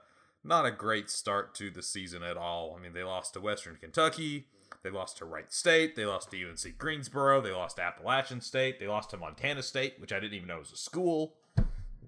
not 0.44 0.66
a 0.66 0.72
great 0.72 1.10
start 1.10 1.56
to 1.56 1.70
the 1.70 1.82
season 1.82 2.24
at 2.24 2.38
all. 2.38 2.76
I 2.78 2.82
mean, 2.82 2.94
they 2.94 3.04
lost 3.04 3.34
to 3.34 3.42
Western 3.42 3.78
Kentucky, 3.78 4.48
they 4.84 4.90
lost 4.90 5.18
to 5.18 5.26
Wright 5.26 5.52
State, 5.52 5.96
they 5.96 6.06
lost 6.06 6.32
to 6.32 6.50
UNC 6.50 6.78
Greensboro, 6.78 7.42
they 7.42 7.52
lost 7.52 7.78
to 7.78 7.84
Appalachian 7.84 8.42
State, 8.42 8.80
they 8.80 8.88
lost 8.88 9.10
to 9.12 9.18
Montana 9.18 9.64
State, 9.64 9.96
which 10.00 10.12
I 10.12 10.20
didn't 10.20 10.34
even 10.34 10.48
know 10.48 10.60
was 10.60 10.72
a 10.72 10.78
school. 10.78 11.36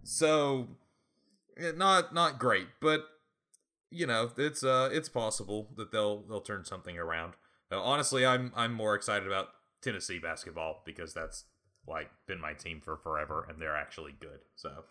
So, 0.04 0.68
not 1.58 2.14
not 2.14 2.38
great, 2.38 2.68
but 2.82 3.06
you 3.90 4.06
know, 4.06 4.30
it's 4.38 4.64
uh 4.64 4.90
it's 4.92 5.10
possible 5.10 5.70
that 5.78 5.92
they'll 5.92 6.22
they'll 6.24 6.42
turn 6.42 6.66
something 6.66 6.98
around. 6.98 7.34
Honestly, 7.72 8.26
I'm 8.26 8.52
I'm 8.56 8.74
more 8.74 8.96
excited 8.96 9.26
about 9.26 9.48
Tennessee 9.82 10.20
basketball 10.20 10.84
because 10.86 11.14
that's 11.14 11.46
like 11.88 12.10
been 12.28 12.42
my 12.42 12.54
team 12.54 12.82
for 12.84 12.98
forever 12.98 13.46
and 13.50 13.62
they're 13.62 13.76
actually 13.76 14.16
good. 14.20 14.40
So, 14.56 14.84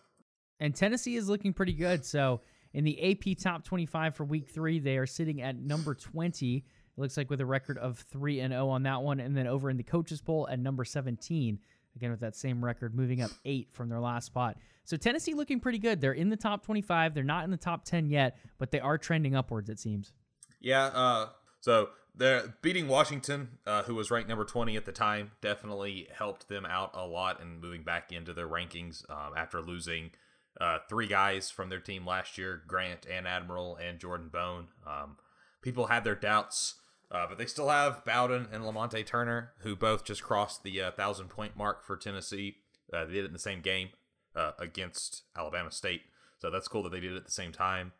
and 0.59 0.75
Tennessee 0.75 1.15
is 1.15 1.29
looking 1.29 1.53
pretty 1.53 1.73
good. 1.73 2.05
So 2.05 2.41
in 2.75 2.83
the 2.83 3.11
AP 3.11 3.37
Top 3.37 3.63
25 3.63 4.15
for 4.15 4.25
Week 4.25 4.49
Three, 4.49 4.79
they 4.79 4.97
are 4.97 5.05
sitting 5.05 5.41
at 5.41 5.55
number 5.55 5.95
20. 5.95 6.57
It 6.57 6.63
looks 6.97 7.15
like 7.15 7.29
with 7.29 7.39
a 7.39 7.45
record 7.45 7.77
of 7.77 7.97
three 7.97 8.41
and 8.41 8.51
zero 8.51 8.65
oh 8.65 8.69
on 8.69 8.83
that 8.83 9.01
one, 9.01 9.21
and 9.21 9.35
then 9.35 9.47
over 9.47 9.69
in 9.69 9.77
the 9.77 9.83
coaches 9.83 10.21
poll 10.21 10.45
at 10.49 10.59
number 10.59 10.83
17. 10.83 11.57
Again 11.95 12.11
with 12.11 12.19
that 12.19 12.35
same 12.35 12.63
record, 12.63 12.93
moving 12.93 13.21
up 13.21 13.31
eight 13.45 13.69
from 13.71 13.87
their 13.87 14.01
last 14.01 14.25
spot. 14.25 14.57
So 14.83 14.97
Tennessee 14.97 15.33
looking 15.33 15.61
pretty 15.61 15.79
good. 15.79 16.01
They're 16.01 16.11
in 16.11 16.29
the 16.29 16.35
top 16.35 16.65
25. 16.65 17.13
They're 17.13 17.23
not 17.23 17.45
in 17.45 17.51
the 17.51 17.57
top 17.57 17.85
10 17.85 18.09
yet, 18.09 18.37
but 18.57 18.71
they 18.71 18.81
are 18.81 18.97
trending 18.97 19.37
upwards. 19.37 19.69
It 19.69 19.79
seems. 19.79 20.11
Yeah. 20.59 20.87
Uh, 20.87 21.27
so 21.61 21.89
they're 22.13 22.55
beating 22.61 22.89
Washington, 22.89 23.57
uh, 23.65 23.83
who 23.83 23.95
was 23.95 24.11
ranked 24.11 24.27
number 24.27 24.43
20 24.43 24.75
at 24.75 24.83
the 24.83 24.91
time, 24.91 25.31
definitely 25.39 26.09
helped 26.13 26.49
them 26.49 26.65
out 26.65 26.91
a 26.93 27.05
lot 27.05 27.41
and 27.41 27.61
moving 27.61 27.83
back 27.83 28.11
into 28.11 28.33
their 28.33 28.49
rankings 28.49 29.09
um, 29.09 29.31
after 29.37 29.61
losing 29.61 30.11
uh, 30.59 30.79
three 30.87 31.07
guys 31.07 31.49
from 31.49 31.69
their 31.69 31.79
team 31.79 32.05
last 32.05 32.37
year 32.37 32.61
Grant 32.67 33.05
and 33.11 33.27
Admiral 33.27 33.75
and 33.75 33.99
Jordan 33.99 34.29
Bone. 34.29 34.67
Um, 34.87 35.17
people 35.61 35.87
had 35.87 36.03
their 36.03 36.15
doubts, 36.15 36.75
uh, 37.11 37.25
but 37.27 37.37
they 37.37 37.45
still 37.45 37.69
have 37.69 38.05
Bowden 38.05 38.47
and 38.51 38.63
Lamonte 38.63 39.05
Turner, 39.05 39.51
who 39.59 39.75
both 39.75 40.05
just 40.05 40.23
crossed 40.23 40.63
the 40.63 40.81
uh, 40.81 40.91
thousand 40.91 41.29
point 41.29 41.57
mark 41.57 41.83
for 41.83 41.97
Tennessee. 41.97 42.57
Uh, 42.93 43.05
they 43.05 43.13
did 43.13 43.23
it 43.25 43.27
in 43.27 43.33
the 43.33 43.39
same 43.39 43.61
game 43.61 43.89
uh, 44.35 44.51
against 44.59 45.23
Alabama 45.37 45.71
State, 45.71 46.03
so 46.39 46.49
that's 46.49 46.67
cool 46.67 46.83
that 46.83 46.91
they 46.91 46.99
did 46.99 47.13
it 47.13 47.17
at 47.17 47.25
the 47.25 47.31
same 47.31 47.51
time. 47.51 47.91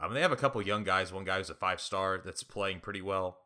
Um, 0.00 0.12
they 0.12 0.20
have 0.20 0.32
a 0.32 0.36
couple 0.36 0.60
young 0.62 0.84
guys. 0.84 1.12
One 1.12 1.24
guy 1.24 1.38
who's 1.38 1.50
a 1.50 1.54
five 1.54 1.80
star 1.80 2.20
that's 2.24 2.42
playing 2.42 2.80
pretty 2.80 3.00
well. 3.02 3.38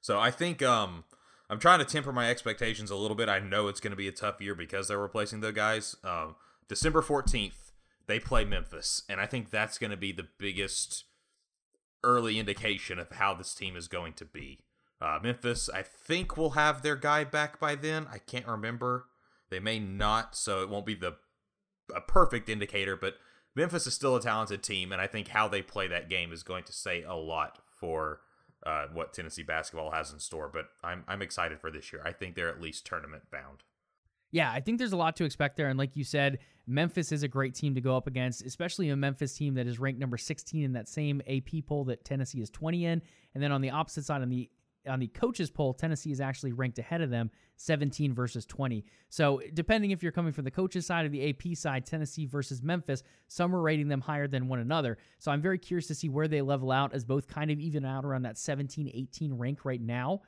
So 0.00 0.18
I 0.18 0.30
think 0.30 0.62
um, 0.62 1.04
I'm 1.50 1.58
trying 1.58 1.80
to 1.80 1.84
temper 1.84 2.12
my 2.12 2.30
expectations 2.30 2.90
a 2.90 2.96
little 2.96 3.16
bit. 3.16 3.28
I 3.28 3.40
know 3.40 3.68
it's 3.68 3.80
going 3.80 3.90
to 3.90 3.96
be 3.96 4.08
a 4.08 4.12
tough 4.12 4.40
year 4.40 4.54
because 4.54 4.88
they're 4.88 4.98
replacing 4.98 5.40
the 5.40 5.52
guys. 5.52 5.96
Um, 6.04 6.36
December 6.68 7.02
14th, 7.02 7.67
they 8.08 8.18
play 8.18 8.44
Memphis, 8.44 9.02
and 9.08 9.20
I 9.20 9.26
think 9.26 9.50
that's 9.50 9.78
going 9.78 9.90
to 9.90 9.96
be 9.96 10.12
the 10.12 10.26
biggest 10.38 11.04
early 12.02 12.38
indication 12.38 12.98
of 12.98 13.12
how 13.12 13.34
this 13.34 13.54
team 13.54 13.76
is 13.76 13.86
going 13.86 14.14
to 14.14 14.24
be. 14.24 14.60
Uh, 15.00 15.18
Memphis, 15.22 15.68
I 15.72 15.82
think, 15.82 16.36
will 16.36 16.50
have 16.50 16.82
their 16.82 16.96
guy 16.96 17.22
back 17.24 17.60
by 17.60 17.74
then. 17.74 18.06
I 18.10 18.18
can't 18.18 18.46
remember. 18.46 19.06
They 19.50 19.60
may 19.60 19.78
not, 19.78 20.34
so 20.34 20.62
it 20.62 20.68
won't 20.68 20.86
be 20.86 20.94
the 20.94 21.16
a 21.94 22.00
perfect 22.00 22.48
indicator. 22.48 22.96
But 22.96 23.14
Memphis 23.54 23.86
is 23.86 23.94
still 23.94 24.16
a 24.16 24.20
talented 24.20 24.62
team, 24.62 24.90
and 24.90 25.00
I 25.00 25.06
think 25.06 25.28
how 25.28 25.46
they 25.46 25.62
play 25.62 25.86
that 25.88 26.08
game 26.08 26.32
is 26.32 26.42
going 26.42 26.64
to 26.64 26.72
say 26.72 27.02
a 27.02 27.14
lot 27.14 27.58
for 27.78 28.20
uh, 28.66 28.86
what 28.92 29.12
Tennessee 29.12 29.42
basketball 29.42 29.92
has 29.92 30.12
in 30.12 30.18
store. 30.18 30.50
But 30.52 30.68
I'm 30.82 31.04
I'm 31.06 31.22
excited 31.22 31.60
for 31.60 31.70
this 31.70 31.92
year. 31.92 32.02
I 32.04 32.12
think 32.12 32.34
they're 32.34 32.50
at 32.50 32.60
least 32.60 32.86
tournament 32.86 33.24
bound. 33.30 33.64
Yeah, 34.30 34.50
I 34.52 34.60
think 34.60 34.78
there's 34.78 34.92
a 34.92 34.96
lot 34.96 35.16
to 35.16 35.24
expect 35.24 35.56
there. 35.56 35.68
And 35.68 35.78
like 35.78 35.96
you 35.96 36.04
said, 36.04 36.38
Memphis 36.66 37.12
is 37.12 37.22
a 37.22 37.28
great 37.28 37.54
team 37.54 37.74
to 37.74 37.80
go 37.80 37.96
up 37.96 38.06
against, 38.06 38.44
especially 38.44 38.90
a 38.90 38.96
Memphis 38.96 39.32
team 39.32 39.54
that 39.54 39.66
is 39.66 39.78
ranked 39.78 40.00
number 40.00 40.18
16 40.18 40.62
in 40.62 40.72
that 40.74 40.88
same 40.88 41.22
AP 41.26 41.64
poll 41.66 41.84
that 41.84 42.04
Tennessee 42.04 42.42
is 42.42 42.50
20 42.50 42.84
in. 42.84 43.02
And 43.34 43.42
then 43.42 43.52
on 43.52 43.62
the 43.62 43.70
opposite 43.70 44.04
side, 44.04 44.20
on 44.20 44.28
the 44.28 44.50
on 44.86 45.00
the 45.00 45.08
coaches 45.08 45.50
poll, 45.50 45.74
Tennessee 45.74 46.12
is 46.12 46.20
actually 46.20 46.52
ranked 46.52 46.78
ahead 46.78 47.00
of 47.00 47.10
them, 47.10 47.30
17 47.56 48.14
versus 48.14 48.46
20. 48.46 48.84
So 49.08 49.40
depending 49.54 49.90
if 49.90 50.02
you're 50.02 50.12
coming 50.12 50.32
from 50.32 50.44
the 50.44 50.50
coaches 50.50 50.86
side 50.86 51.04
or 51.04 51.08
the 51.08 51.28
AP 51.30 51.56
side, 51.56 51.84
Tennessee 51.84 52.26
versus 52.26 52.62
Memphis, 52.62 53.02
some 53.26 53.54
are 53.54 53.60
rating 53.60 53.88
them 53.88 54.00
higher 54.00 54.28
than 54.28 54.48
one 54.48 54.60
another. 54.60 54.98
So 55.18 55.30
I'm 55.30 55.42
very 55.42 55.58
curious 55.58 55.86
to 55.88 55.94
see 55.94 56.08
where 56.08 56.28
they 56.28 56.42
level 56.42 56.70
out 56.70 56.94
as 56.94 57.04
both 57.04 57.26
kind 57.26 57.50
of 57.50 57.58
even 57.58 57.84
out 57.84 58.04
around 58.04 58.22
that 58.22 58.36
17-18 58.36 59.30
rank 59.32 59.64
right 59.64 59.80
now. 59.80 60.22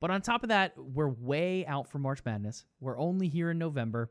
But 0.00 0.10
on 0.10 0.22
top 0.22 0.42
of 0.42 0.50
that, 0.50 0.74
we're 0.76 1.08
way 1.08 1.66
out 1.66 1.88
for 1.88 1.98
March 1.98 2.20
Madness. 2.24 2.64
We're 2.80 2.98
only 2.98 3.28
here 3.28 3.50
in 3.50 3.58
November. 3.58 4.10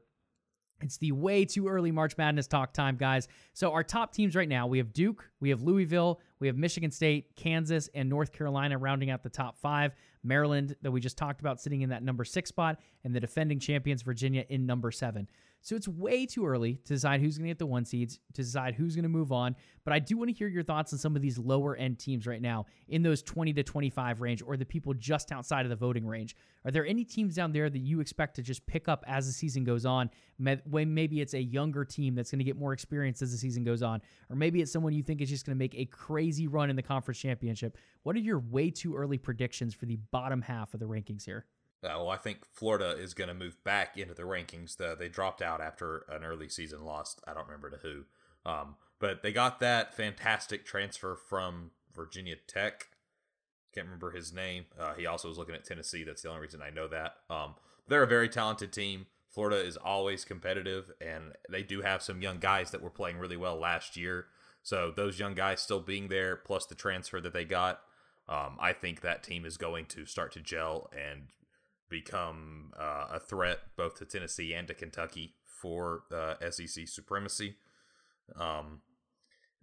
It's 0.81 0.97
the 0.97 1.11
way 1.11 1.43
too 1.43 1.67
early 1.67 1.91
March 1.91 2.17
Madness 2.17 2.45
talk 2.45 2.71
time, 2.73 2.97
guys. 2.97 3.27
So, 3.53 3.71
our 3.71 3.83
top 3.83 4.13
teams 4.13 4.35
right 4.35 4.47
now 4.47 4.67
we 4.67 4.77
have 4.77 4.93
Duke, 4.93 5.29
we 5.39 5.49
have 5.49 5.63
Louisville, 5.63 6.19
we 6.39 6.47
have 6.47 6.55
Michigan 6.55 6.91
State, 6.91 7.35
Kansas, 7.35 7.89
and 7.95 8.07
North 8.07 8.31
Carolina 8.31 8.77
rounding 8.77 9.09
out 9.09 9.23
the 9.23 9.29
top 9.29 9.57
five. 9.57 9.93
Maryland, 10.23 10.75
that 10.81 10.91
we 10.91 10.99
just 10.99 11.17
talked 11.17 11.39
about, 11.39 11.59
sitting 11.59 11.81
in 11.81 11.89
that 11.89 12.03
number 12.03 12.25
six 12.25 12.49
spot, 12.49 12.79
and 13.03 13.15
the 13.15 13.19
defending 13.19 13.59
champions, 13.59 14.01
Virginia, 14.01 14.45
in 14.49 14.65
number 14.65 14.91
seven. 14.91 15.27
So 15.61 15.75
it's 15.75 15.87
way 15.87 16.25
too 16.25 16.45
early 16.45 16.75
to 16.85 16.93
decide 16.93 17.19
who's 17.19 17.37
going 17.37 17.47
to 17.47 17.49
get 17.49 17.59
the 17.59 17.65
one 17.65 17.83
seeds, 17.83 18.19
to 18.33 18.41
decide 18.41 18.73
who's 18.75 18.95
going 18.95 19.03
to 19.03 19.09
move 19.09 19.33
on. 19.33 19.55
But 19.83 19.93
I 19.93 19.99
do 19.99 20.17
want 20.17 20.29
to 20.29 20.33
hear 20.33 20.47
your 20.47 20.63
thoughts 20.63 20.93
on 20.93 20.99
some 20.99 21.15
of 21.15 21.21
these 21.21 21.37
lower 21.37 21.75
end 21.75 21.99
teams 21.99 22.25
right 22.25 22.41
now 22.41 22.67
in 22.87 23.03
those 23.03 23.21
20 23.21 23.51
to 23.53 23.63
25 23.63 24.21
range 24.21 24.41
or 24.45 24.55
the 24.55 24.65
people 24.65 24.93
just 24.93 25.31
outside 25.33 25.65
of 25.65 25.69
the 25.69 25.75
voting 25.75 26.05
range. 26.05 26.37
Are 26.63 26.71
there 26.71 26.85
any 26.85 27.03
teams 27.03 27.35
down 27.35 27.51
there 27.51 27.69
that 27.69 27.79
you 27.79 27.99
expect 27.99 28.35
to 28.37 28.41
just 28.41 28.65
pick 28.65 28.87
up 28.87 29.03
as 29.07 29.27
the 29.27 29.33
season 29.33 29.65
goes 29.65 29.85
on? 29.85 30.09
Maybe 30.39 31.21
it's 31.21 31.33
a 31.33 31.41
younger 31.41 31.83
team 31.83 32.15
that's 32.15 32.31
going 32.31 32.39
to 32.39 32.45
get 32.45 32.57
more 32.57 32.71
experience 32.71 33.21
as 33.21 33.31
the 33.31 33.37
season 33.37 33.63
goes 33.63 33.81
on, 33.83 34.01
or 34.29 34.35
maybe 34.35 34.61
it's 34.61 34.71
someone 34.71 34.93
you 34.93 35.03
think 35.03 35.21
is 35.21 35.29
just 35.29 35.45
going 35.45 35.55
to 35.55 35.59
make 35.59 35.75
a 35.75 35.85
crazy 35.85 36.47
run 36.47 36.69
in 36.69 36.75
the 36.75 36.83
conference 36.83 37.19
championship. 37.19 37.77
What 38.03 38.15
are 38.15 38.19
your 38.19 38.39
way 38.39 38.69
too 38.69 38.95
early 38.95 39.17
predictions 39.17 39.73
for 39.73 39.85
the 39.85 39.97
bottom 40.11 40.41
half 40.41 40.73
of 40.73 40.79
the 40.79 40.85
rankings 40.85 41.25
here? 41.25 41.45
Uh, 41.83 41.93
well, 41.97 42.09
I 42.09 42.17
think 42.17 42.39
Florida 42.51 42.91
is 42.97 43.13
going 43.13 43.27
to 43.27 43.33
move 43.33 43.63
back 43.63 43.97
into 43.97 44.13
the 44.13 44.23
rankings. 44.23 44.77
The, 44.77 44.95
they 44.97 45.09
dropped 45.09 45.41
out 45.41 45.61
after 45.61 46.05
an 46.09 46.23
early 46.23 46.49
season 46.49 46.83
loss. 46.83 47.15
I 47.27 47.33
don't 47.33 47.45
remember 47.45 47.69
to 47.69 47.77
who. 47.77 48.03
Um, 48.45 48.75
but 48.99 49.21
they 49.21 49.31
got 49.31 49.59
that 49.59 49.95
fantastic 49.95 50.65
transfer 50.65 51.15
from 51.15 51.71
Virginia 51.95 52.35
Tech. 52.47 52.87
Can't 53.73 53.85
remember 53.85 54.11
his 54.11 54.33
name. 54.33 54.65
Uh, 54.79 54.93
he 54.95 55.05
also 55.05 55.27
was 55.27 55.37
looking 55.37 55.53
at 55.53 55.65
Tennessee. 55.65 56.03
That's 56.03 56.23
the 56.23 56.29
only 56.29 56.41
reason 56.41 56.61
I 56.61 56.71
know 56.71 56.87
that. 56.87 57.17
Um, 57.29 57.55
they're 57.87 58.03
a 58.03 58.07
very 58.07 58.29
talented 58.29 58.73
team. 58.73 59.05
Florida 59.29 59.63
is 59.63 59.77
always 59.77 60.25
competitive, 60.25 60.91
and 60.99 61.33
they 61.49 61.61
do 61.61 61.81
have 61.81 62.01
some 62.01 62.21
young 62.21 62.39
guys 62.39 62.71
that 62.71 62.81
were 62.81 62.89
playing 62.89 63.19
really 63.19 63.37
well 63.37 63.59
last 63.59 63.95
year. 63.95 64.25
So 64.63 64.91
those 64.95 65.19
young 65.19 65.35
guys 65.35 65.61
still 65.61 65.79
being 65.79 66.07
there, 66.07 66.35
plus 66.35 66.65
the 66.65 66.75
transfer 66.75 67.21
that 67.21 67.33
they 67.33 67.45
got, 67.45 67.81
um, 68.27 68.57
I 68.59 68.73
think 68.73 69.01
that 69.01 69.23
team 69.23 69.45
is 69.45 69.57
going 69.57 69.85
to 69.87 70.05
start 70.05 70.31
to 70.33 70.41
gel 70.41 70.89
and 70.91 71.27
become 71.89 72.73
uh, 72.77 73.07
a 73.13 73.19
threat 73.19 73.59
both 73.75 73.95
to 73.99 74.05
Tennessee 74.05 74.53
and 74.53 74.67
to 74.67 74.73
Kentucky 74.73 75.33
for 75.45 76.03
uh, 76.13 76.35
SEC 76.49 76.87
supremacy. 76.87 77.55
Um, 78.35 78.81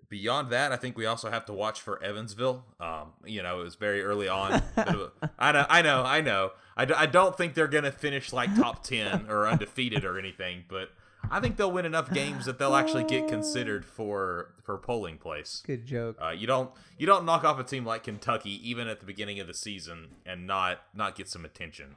beyond 0.08 0.50
that, 0.50 0.72
I 0.72 0.76
think 0.76 0.96
we 0.96 1.06
also 1.06 1.30
have 1.30 1.44
to 1.46 1.52
watch 1.52 1.80
for 1.80 2.02
Evansville. 2.02 2.64
Um, 2.80 3.12
you 3.24 3.42
know, 3.42 3.60
it 3.60 3.64
was 3.64 3.74
very 3.76 4.02
early 4.02 4.28
on. 4.28 4.62
I 5.38 5.52
know, 5.52 5.66
I 5.68 5.82
know, 5.82 6.02
I 6.02 6.20
know. 6.20 6.50
I 6.76 6.84
d- 6.84 6.94
I 6.94 7.06
don't 7.06 7.36
think 7.36 7.54
they're 7.54 7.68
going 7.68 7.84
to 7.84 7.92
finish 7.92 8.32
like 8.32 8.54
top 8.56 8.82
10 8.84 9.26
or 9.28 9.46
undefeated 9.46 10.04
or 10.04 10.18
anything, 10.18 10.64
but 10.68 10.90
I 11.30 11.40
think 11.40 11.56
they'll 11.56 11.72
win 11.72 11.86
enough 11.86 12.12
games 12.12 12.44
that 12.46 12.58
they'll 12.58 12.74
actually 12.74 13.04
get 13.04 13.28
considered 13.28 13.84
for 13.84 14.54
for 14.62 14.76
polling 14.78 15.18
place. 15.18 15.62
Good 15.66 15.86
joke. 15.86 16.16
Uh, 16.20 16.30
you 16.30 16.46
don't 16.46 16.70
you 16.98 17.06
don't 17.06 17.24
knock 17.24 17.44
off 17.44 17.58
a 17.58 17.64
team 17.64 17.84
like 17.84 18.04
Kentucky 18.04 18.68
even 18.68 18.88
at 18.88 19.00
the 19.00 19.06
beginning 19.06 19.40
of 19.40 19.46
the 19.46 19.54
season 19.54 20.16
and 20.26 20.46
not 20.46 20.80
not 20.94 21.16
get 21.16 21.28
some 21.28 21.44
attention. 21.44 21.96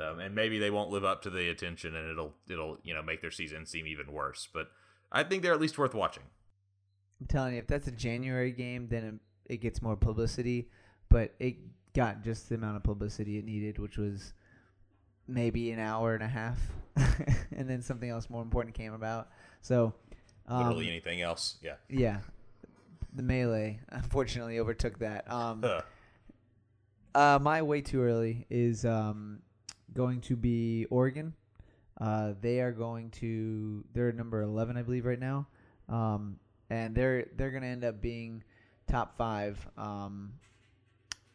Um, 0.00 0.20
and 0.20 0.34
maybe 0.34 0.58
they 0.58 0.70
won't 0.70 0.90
live 0.90 1.04
up 1.04 1.22
to 1.22 1.30
the 1.30 1.48
attention, 1.48 1.94
and 1.94 2.10
it'll 2.10 2.34
it'll 2.48 2.78
you 2.82 2.94
know 2.94 3.02
make 3.02 3.20
their 3.20 3.30
season 3.30 3.66
seem 3.66 3.86
even 3.86 4.12
worse. 4.12 4.48
But 4.52 4.68
I 5.10 5.24
think 5.24 5.42
they're 5.42 5.52
at 5.52 5.60
least 5.60 5.78
worth 5.78 5.94
watching. 5.94 6.24
I'm 7.20 7.26
telling 7.26 7.54
you, 7.54 7.60
if 7.60 7.66
that's 7.66 7.86
a 7.86 7.92
January 7.92 8.50
game, 8.50 8.88
then 8.88 9.20
it, 9.48 9.54
it 9.54 9.56
gets 9.58 9.80
more 9.82 9.96
publicity. 9.96 10.68
But 11.08 11.34
it 11.38 11.56
got 11.94 12.22
just 12.22 12.48
the 12.48 12.54
amount 12.54 12.76
of 12.76 12.82
publicity 12.82 13.38
it 13.38 13.44
needed, 13.44 13.78
which 13.78 13.98
was 13.98 14.32
maybe 15.28 15.70
an 15.70 15.78
hour 15.78 16.14
and 16.14 16.22
a 16.22 16.28
half, 16.28 16.58
and 16.96 17.68
then 17.68 17.82
something 17.82 18.08
else 18.08 18.28
more 18.30 18.42
important 18.42 18.74
came 18.74 18.92
about. 18.92 19.28
So 19.60 19.94
um, 20.46 20.66
literally 20.66 20.88
anything 20.88 21.22
else, 21.22 21.58
yeah, 21.62 21.74
yeah. 21.88 22.18
The 23.14 23.22
melee 23.22 23.80
unfortunately 23.90 24.58
overtook 24.58 24.98
that. 25.00 25.30
Um, 25.30 25.64
uh, 27.14 27.38
my 27.40 27.62
way 27.62 27.80
too 27.80 28.02
early 28.02 28.46
is 28.50 28.84
um, 28.84 29.40
going 29.94 30.20
to 30.22 30.36
be 30.36 30.86
Oregon. 30.90 31.34
Uh, 32.00 32.32
they 32.40 32.60
are 32.60 32.72
going 32.72 33.10
to 33.10 33.84
they're 33.94 34.12
number 34.12 34.42
eleven, 34.42 34.76
I 34.76 34.82
believe, 34.82 35.04
right 35.04 35.20
now, 35.20 35.46
um, 35.88 36.38
and 36.70 36.94
they're 36.94 37.26
they're 37.36 37.50
going 37.50 37.62
to 37.62 37.68
end 37.68 37.84
up 37.84 38.00
being 38.00 38.42
top 38.88 39.16
five 39.16 39.58
um, 39.76 40.32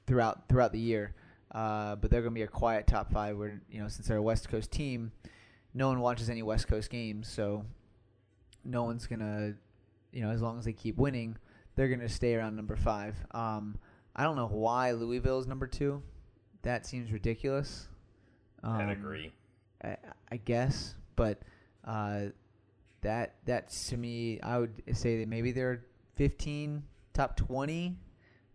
throughout 0.05 0.49
throughout 0.49 0.71
the 0.71 0.79
year. 0.79 1.13
Uh, 1.51 1.95
but 1.95 2.11
they're 2.11 2.21
going 2.21 2.33
to 2.33 2.39
be 2.39 2.43
a 2.43 2.47
quiet 2.47 2.87
top 2.87 3.11
five 3.11 3.37
where 3.37 3.61
you 3.69 3.79
know 3.81 3.87
since 3.87 4.07
they're 4.07 4.17
a 4.17 4.21
West 4.21 4.49
Coast 4.49 4.71
team, 4.71 5.11
no 5.73 5.87
one 5.87 5.99
watches 6.01 6.29
any 6.29 6.43
West 6.43 6.67
Coast 6.67 6.89
games, 6.89 7.27
so 7.29 7.63
no 8.65 8.83
one's 8.83 9.07
gonna 9.07 9.53
you 10.11 10.21
know 10.21 10.31
as 10.31 10.41
long 10.41 10.57
as 10.59 10.65
they 10.65 10.73
keep 10.73 10.97
winning, 10.97 11.37
they're 11.75 11.87
going 11.87 12.01
to 12.01 12.09
stay 12.09 12.35
around 12.35 12.55
number 12.55 12.75
five. 12.75 13.15
Um, 13.31 13.77
I 14.15 14.23
don't 14.23 14.35
know 14.35 14.47
why 14.47 14.91
Louisville 14.91 15.39
is 15.39 15.47
number 15.47 15.67
two. 15.67 16.01
That 16.63 16.85
seems 16.85 17.11
ridiculous. 17.11 17.87
Um, 18.63 18.73
I 18.73 18.91
agree. 18.91 19.31
I, 19.83 19.97
I 20.31 20.37
guess, 20.37 20.95
but 21.15 21.41
uh, 21.85 22.25
that 23.01 23.35
that's 23.45 23.89
to 23.89 23.97
me, 23.97 24.39
I 24.41 24.57
would 24.57 24.81
say 24.93 25.19
that 25.19 25.27
maybe 25.27 25.51
they're 25.51 25.85
15, 26.15 26.83
top 27.13 27.37
20, 27.37 27.95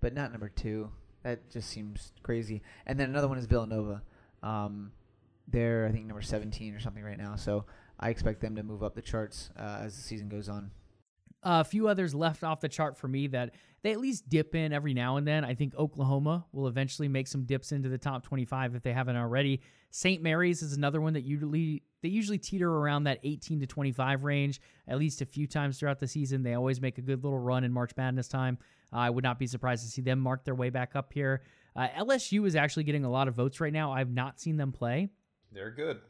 but 0.01 0.15
not 0.15 0.33
number 0.33 0.49
two. 0.49 0.91
That 1.23 1.51
just 1.51 1.71
seems 1.71 2.13
crazy. 2.23 2.63
And 2.87 2.99
then 2.99 3.11
another 3.11 3.29
one 3.29 3.39
is 3.39 3.47
Villanova. 3.47 4.03
Um, 4.43 4.93
they're 5.49 5.87
I 5.87 5.93
think 5.93 6.07
number 6.07 6.23
17 6.23 6.75
or 6.75 6.81
something 6.81 7.05
right 7.05 7.19
now. 7.19 7.37
So 7.37 7.65
I 8.01 8.11
expect 8.11 8.41
them 8.41 8.57
to 8.57 8.63
move 8.63 8.83
up 8.83 8.95
the 8.95 9.03
charts 9.03 9.51
uh, 9.57 9.81
as 9.83 9.97
the 9.97 10.03
season 10.03 10.29
goes 10.29 10.49
on. 10.49 10.71
A 11.43 11.65
few 11.65 11.89
others 11.89 12.15
left 12.15 12.45
off 12.45 12.61
the 12.61 12.69
chart 12.69 12.97
for 12.97 13.09
me 13.09 13.27
that 13.29 13.55
they 13.83 13.91
at 13.91 14.01
least 14.01 14.29
dip 14.29 14.55
in 14.55 14.73
every 14.73 14.95
now 14.95 15.17
and 15.17 15.27
then. 15.27 15.45
I 15.45 15.55
think 15.55 15.75
Oklahoma 15.75 16.47
will 16.53 16.69
eventually 16.69 17.09
make 17.09 17.27
some 17.27 17.45
dips 17.45 17.73
into 17.73 17.89
the 17.89 17.99
top 17.99 18.23
25 18.23 18.77
if 18.77 18.83
they 18.83 18.93
haven't 18.93 19.17
already. 19.17 19.61
St. 19.91 20.23
Mary's 20.23 20.63
is 20.63 20.75
another 20.75 21.01
one 21.01 21.15
that 21.15 21.25
usually 21.25 21.83
they 22.01 22.09
usually 22.09 22.39
teeter 22.39 22.71
around 22.71 23.05
that 23.05 23.19
18 23.25 23.61
to 23.61 23.67
25 23.67 24.25
range 24.25 24.61
at 24.87 24.99
least 24.99 25.21
a 25.21 25.27
few 25.27 25.47
times 25.47 25.79
throughout 25.79 25.99
the 25.99 26.07
season. 26.07 26.43
They 26.43 26.55
always 26.55 26.81
make 26.81 26.99
a 26.99 27.03
good 27.03 27.25
little 27.25 27.39
run 27.39 27.65
in 27.65 27.73
March 27.73 27.91
Madness 27.97 28.29
time. 28.29 28.59
Uh, 28.93 28.99
I 28.99 29.11
would 29.11 29.25
not 29.25 29.39
be 29.39 29.47
surprised 29.47 29.85
to 29.85 29.91
see 29.91 30.03
them 30.03 30.21
mark 30.21 30.45
their 30.45 30.55
way 30.55 30.71
back 30.71 30.95
up 30.95 31.13
here. 31.13 31.43
Uh, 31.75 31.89
LSU 31.99 32.47
is 32.47 32.55
actually 32.55 32.85
getting 32.85 33.05
a 33.05 33.11
lot 33.11 33.27
of 33.29 33.35
votes 33.35 33.61
right 33.61 33.73
now. 33.73 33.93
I've 33.93 34.11
not 34.11 34.41
seen 34.41 34.57
them 34.57 34.71
play. 34.73 35.09
They're 35.53 35.71
good. 35.71 36.01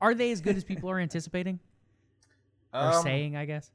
Are 0.00 0.14
they 0.14 0.30
as 0.30 0.40
good 0.40 0.56
as 0.56 0.64
people 0.64 0.90
are 0.90 0.98
anticipating? 1.00 1.58
or 2.72 2.92
um, 2.92 3.02
saying, 3.02 3.36
I 3.36 3.46
guess? 3.46 3.70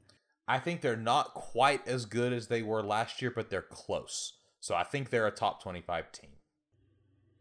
I 0.46 0.58
think 0.58 0.80
they're 0.80 0.96
not 0.96 1.34
quite 1.34 1.86
as 1.88 2.04
good 2.04 2.32
as 2.32 2.48
they 2.48 2.62
were 2.62 2.82
last 2.82 3.22
year, 3.22 3.30
but 3.30 3.50
they're 3.50 3.62
close. 3.62 4.34
So 4.60 4.74
I 4.74 4.84
think 4.84 5.10
they're 5.10 5.26
a 5.26 5.30
top 5.30 5.62
25 5.62 6.12
team. 6.12 6.30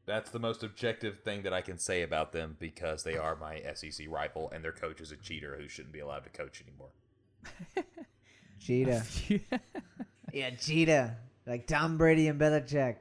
That's 0.05 0.29
the 0.29 0.39
most 0.39 0.63
objective 0.63 1.19
thing 1.19 1.43
that 1.43 1.53
I 1.53 1.61
can 1.61 1.77
say 1.77 2.01
about 2.01 2.33
them 2.33 2.57
because 2.59 3.03
they 3.03 3.17
are 3.17 3.35
my 3.35 3.61
SEC 3.73 4.07
rival 4.09 4.49
and 4.53 4.63
their 4.63 4.73
coach 4.73 4.99
is 4.99 5.11
a 5.11 5.17
cheater 5.17 5.57
who 5.57 5.69
shouldn't 5.69 5.93
be 5.93 5.99
allowed 5.99 6.25
to 6.25 6.29
coach 6.29 6.61
anymore. 6.61 6.89
Cheetah. 8.59 9.03
yeah, 10.33 10.49
cheetah. 10.51 11.17
Like 11.45 11.67
Tom 11.67 11.97
Brady 11.97 12.27
and 12.27 12.39
Belichick. 12.39 12.95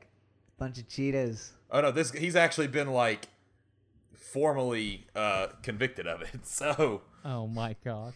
Bunch 0.58 0.78
of 0.78 0.88
cheetahs. 0.88 1.52
Oh 1.70 1.80
no, 1.80 1.90
this 1.90 2.12
he's 2.12 2.36
actually 2.36 2.66
been 2.66 2.90
like 2.90 3.28
formally 4.14 5.06
uh 5.14 5.48
convicted 5.62 6.06
of 6.06 6.22
it. 6.22 6.30
So 6.44 7.02
Oh 7.24 7.46
my 7.46 7.76
gosh. 7.84 8.14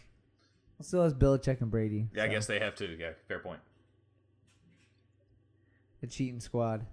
Still 0.82 1.04
has 1.04 1.14
Belichick 1.14 1.60
and 1.60 1.70
Brady. 1.70 2.08
Yeah, 2.14 2.22
so. 2.22 2.24
I 2.24 2.28
guess 2.28 2.46
they 2.46 2.58
have 2.58 2.74
to. 2.76 2.96
Yeah, 2.98 3.10
fair 3.28 3.38
point. 3.38 3.60
The 6.00 6.06
cheating 6.06 6.40
squad. 6.40 6.86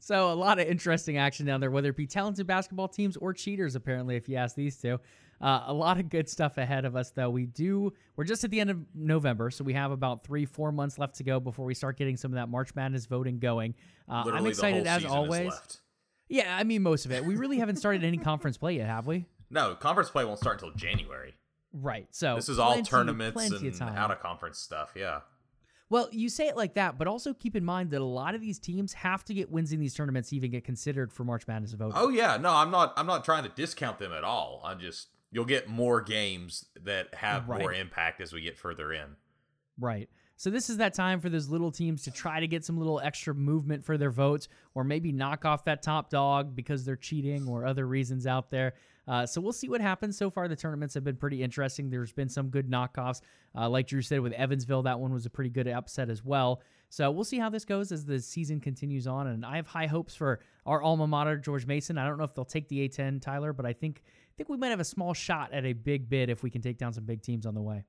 So 0.00 0.32
a 0.32 0.34
lot 0.34 0.58
of 0.58 0.66
interesting 0.66 1.16
action 1.16 1.46
down 1.46 1.60
there, 1.60 1.70
whether 1.70 1.90
it 1.90 1.96
be 1.96 2.08
talented 2.08 2.44
basketball 2.44 2.88
teams 2.88 3.16
or 3.16 3.32
cheaters. 3.32 3.76
Apparently, 3.76 4.16
if 4.16 4.28
you 4.28 4.34
ask 4.34 4.56
these 4.56 4.76
two, 4.76 4.98
uh, 5.40 5.62
a 5.66 5.72
lot 5.72 6.00
of 6.00 6.08
good 6.08 6.28
stuff 6.28 6.58
ahead 6.58 6.84
of 6.84 6.96
us. 6.96 7.10
Though 7.10 7.30
we 7.30 7.46
do, 7.46 7.92
we're 8.16 8.24
just 8.24 8.42
at 8.42 8.50
the 8.50 8.58
end 8.58 8.70
of 8.70 8.78
November, 8.96 9.50
so 9.52 9.62
we 9.62 9.74
have 9.74 9.92
about 9.92 10.24
three, 10.24 10.44
four 10.44 10.72
months 10.72 10.98
left 10.98 11.14
to 11.16 11.24
go 11.24 11.38
before 11.38 11.64
we 11.64 11.74
start 11.74 11.96
getting 11.96 12.16
some 12.16 12.32
of 12.32 12.34
that 12.34 12.48
March 12.48 12.74
Madness 12.74 13.06
voting 13.06 13.38
going. 13.38 13.76
Uh, 14.08 14.24
I'm 14.32 14.46
excited 14.46 14.88
as 14.88 15.04
always. 15.04 15.52
Yeah, 16.28 16.56
I 16.56 16.64
mean 16.64 16.82
most 16.82 17.04
of 17.06 17.12
it. 17.12 17.24
We 17.24 17.36
really 17.36 17.58
haven't 17.58 17.76
started 17.76 18.02
any 18.02 18.18
conference 18.18 18.56
play 18.56 18.78
yet, 18.78 18.88
have 18.88 19.06
we? 19.06 19.26
No, 19.50 19.76
conference 19.76 20.10
play 20.10 20.24
won't 20.24 20.40
start 20.40 20.60
until 20.60 20.74
January. 20.74 21.34
Right. 21.72 22.06
So 22.10 22.34
this 22.36 22.48
is 22.48 22.58
all 22.58 22.72
plenty, 22.72 22.88
tournaments 22.88 23.50
and 23.50 23.82
out 23.82 24.10
of 24.10 24.20
conference 24.20 24.58
stuff. 24.58 24.92
Yeah. 24.94 25.20
Well, 25.88 26.08
you 26.10 26.30
say 26.30 26.48
it 26.48 26.56
like 26.56 26.74
that, 26.74 26.96
but 26.96 27.06
also 27.06 27.34
keep 27.34 27.54
in 27.54 27.64
mind 27.64 27.90
that 27.90 28.00
a 28.00 28.04
lot 28.04 28.34
of 28.34 28.40
these 28.40 28.58
teams 28.58 28.94
have 28.94 29.24
to 29.26 29.34
get 29.34 29.50
wins 29.50 29.72
in 29.72 29.80
these 29.80 29.92
tournaments 29.92 30.30
to 30.30 30.36
even 30.36 30.50
get 30.50 30.64
considered 30.64 31.12
for 31.12 31.22
March 31.24 31.46
Madness 31.46 31.72
voting. 31.72 31.94
Oh 31.96 32.08
yeah, 32.08 32.38
no, 32.38 32.50
I'm 32.50 32.70
not. 32.70 32.94
I'm 32.96 33.06
not 33.06 33.24
trying 33.24 33.42
to 33.42 33.50
discount 33.50 33.98
them 33.98 34.12
at 34.12 34.24
all. 34.24 34.62
I'm 34.64 34.80
just 34.80 35.08
you'll 35.30 35.44
get 35.44 35.68
more 35.68 36.00
games 36.00 36.64
that 36.82 37.14
have 37.14 37.48
right. 37.48 37.60
more 37.60 37.74
impact 37.74 38.20
as 38.20 38.32
we 38.32 38.40
get 38.40 38.56
further 38.56 38.92
in. 38.92 39.16
Right. 39.78 40.08
So 40.36 40.50
this 40.50 40.70
is 40.70 40.78
that 40.78 40.94
time 40.94 41.20
for 41.20 41.28
those 41.28 41.48
little 41.48 41.70
teams 41.70 42.02
to 42.04 42.10
try 42.10 42.40
to 42.40 42.48
get 42.48 42.64
some 42.64 42.76
little 42.76 42.98
extra 42.98 43.34
movement 43.34 43.84
for 43.84 43.96
their 43.96 44.10
votes, 44.10 44.48
or 44.74 44.84
maybe 44.84 45.12
knock 45.12 45.44
off 45.44 45.66
that 45.66 45.82
top 45.82 46.10
dog 46.10 46.56
because 46.56 46.84
they're 46.84 46.96
cheating 46.96 47.46
or 47.46 47.64
other 47.66 47.86
reasons 47.86 48.26
out 48.26 48.50
there. 48.50 48.74
Uh, 49.08 49.26
so 49.26 49.40
we'll 49.40 49.52
see 49.52 49.68
what 49.68 49.80
happens. 49.80 50.16
So 50.16 50.30
far, 50.30 50.48
the 50.48 50.56
tournaments 50.56 50.94
have 50.94 51.04
been 51.04 51.16
pretty 51.16 51.42
interesting. 51.42 51.90
There's 51.90 52.12
been 52.12 52.28
some 52.28 52.48
good 52.48 52.70
knockoffs. 52.70 53.20
Uh, 53.56 53.68
like 53.68 53.88
Drew 53.88 54.02
said 54.02 54.20
with 54.20 54.32
Evansville, 54.32 54.82
that 54.82 55.00
one 55.00 55.12
was 55.12 55.26
a 55.26 55.30
pretty 55.30 55.50
good 55.50 55.66
upset 55.66 56.08
as 56.08 56.24
well. 56.24 56.62
So 56.88 57.10
we'll 57.10 57.24
see 57.24 57.38
how 57.38 57.48
this 57.48 57.64
goes 57.64 57.90
as 57.90 58.04
the 58.04 58.20
season 58.20 58.60
continues 58.60 59.06
on. 59.06 59.26
And 59.26 59.44
I 59.44 59.56
have 59.56 59.66
high 59.66 59.86
hopes 59.86 60.14
for 60.14 60.40
our 60.66 60.82
alma 60.82 61.06
mater, 61.06 61.38
George 61.38 61.66
Mason. 61.66 61.98
I 61.98 62.06
don't 62.06 62.18
know 62.18 62.24
if 62.24 62.34
they'll 62.34 62.44
take 62.44 62.68
the 62.68 62.88
A10, 62.88 63.20
Tyler, 63.20 63.52
but 63.52 63.66
I 63.66 63.72
think 63.72 64.02
think 64.36 64.48
we 64.48 64.56
might 64.56 64.68
have 64.68 64.80
a 64.80 64.84
small 64.84 65.14
shot 65.14 65.52
at 65.52 65.64
a 65.64 65.72
big 65.72 66.08
bid 66.08 66.28
if 66.28 66.42
we 66.42 66.50
can 66.50 66.62
take 66.62 66.78
down 66.78 66.92
some 66.92 67.04
big 67.04 67.22
teams 67.22 67.46
on 67.46 67.54
the 67.54 67.62
way. 67.62 67.84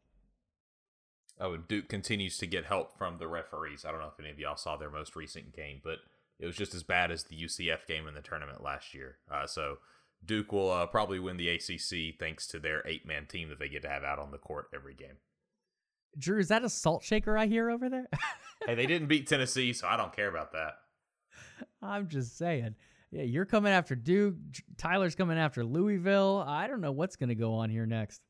Oh, 1.40 1.58
Duke 1.58 1.90
continues 1.90 2.38
to 2.38 2.48
get 2.48 2.66
help 2.66 2.98
from 2.98 3.18
the 3.18 3.28
referees. 3.28 3.86
I 3.86 3.92
don't 3.92 4.00
know 4.00 4.12
if 4.14 4.20
any 4.20 4.30
of 4.30 4.40
y'all 4.40 4.56
saw 4.56 4.78
their 4.78 4.92
most 4.92 5.16
recent 5.16 5.56
game, 5.56 5.82
but 5.84 6.00
it 6.40 6.46
was 6.46 6.56
just 6.56 6.76
as 6.76 6.84
bad 6.84 7.12
as 7.12 7.24
the 7.24 7.36
UCF 7.36 7.88
game 7.88 8.08
in 8.08 8.14
the 8.14 8.22
tournament 8.22 8.64
last 8.64 8.94
year. 8.94 9.18
Uh, 9.32 9.48
so 9.48 9.80
Duke 10.26 10.52
will 10.52 10.72
uh, 10.72 10.86
probably 10.86 11.20
win 11.20 11.38
the 11.38 11.50
ACC 11.50 12.20
thanks 12.20 12.48
to 12.48 12.60
their 12.60 12.82
eight 12.88 13.06
man 13.06 13.26
team 13.26 13.50
that 13.50 13.60
they 13.60 13.70
get 13.70 13.82
to 13.84 13.90
have 13.90 14.04
out 14.04 14.20
on 14.20 14.32
the 14.32 14.38
court 14.38 14.68
every 14.74 14.94
game. 14.94 15.18
Drew, 16.18 16.40
is 16.40 16.50
that 16.50 16.64
a 16.64 16.70
salt 16.70 17.04
shaker 17.04 17.38
I 17.38 17.48
hear 17.48 17.70
over 17.70 17.90
there? 17.90 18.08
hey, 18.66 18.76
they 18.76 18.86
didn't 18.86 19.08
beat 19.08 19.28
Tennessee, 19.28 19.74
so 19.74 19.88
I 19.88 19.98
don't 19.98 20.16
care 20.16 20.30
about 20.30 20.52
that. 20.54 20.74
I'm 21.82 22.08
just 22.08 22.38
saying. 22.38 22.76
Yeah, 23.12 23.24
you're 23.24 23.46
coming 23.46 23.74
after 23.74 23.96
Duke. 23.96 24.36
Tyler's 24.78 25.16
coming 25.16 25.38
after 25.38 25.64
Louisville. 25.64 26.44
I 26.48 26.68
don't 26.68 26.82
know 26.82 26.92
what's 26.92 27.16
going 27.16 27.30
to 27.30 27.36
go 27.36 27.54
on 27.54 27.70
here 27.70 27.86
next. 27.86 28.22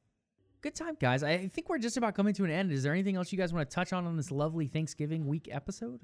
Good 0.62 0.76
time, 0.76 0.96
guys. 1.00 1.24
I 1.24 1.48
think 1.48 1.70
we're 1.70 1.78
just 1.78 1.98
about 1.98 2.16
coming 2.16 2.34
to 2.36 2.46
an 2.46 2.52
end. 2.52 2.72
Is 2.72 2.84
there 2.84 2.94
anything 2.94 3.18
else 3.18 3.32
you 3.32 3.38
guys 3.38 3.54
want 3.54 3.70
to 3.70 3.74
touch 3.74 3.92
on 3.92 4.06
on 4.06 4.16
this 4.16 4.32
lovely 4.32 4.68
Thanksgiving 4.68 5.28
week 5.28 5.50
episode? 5.52 6.02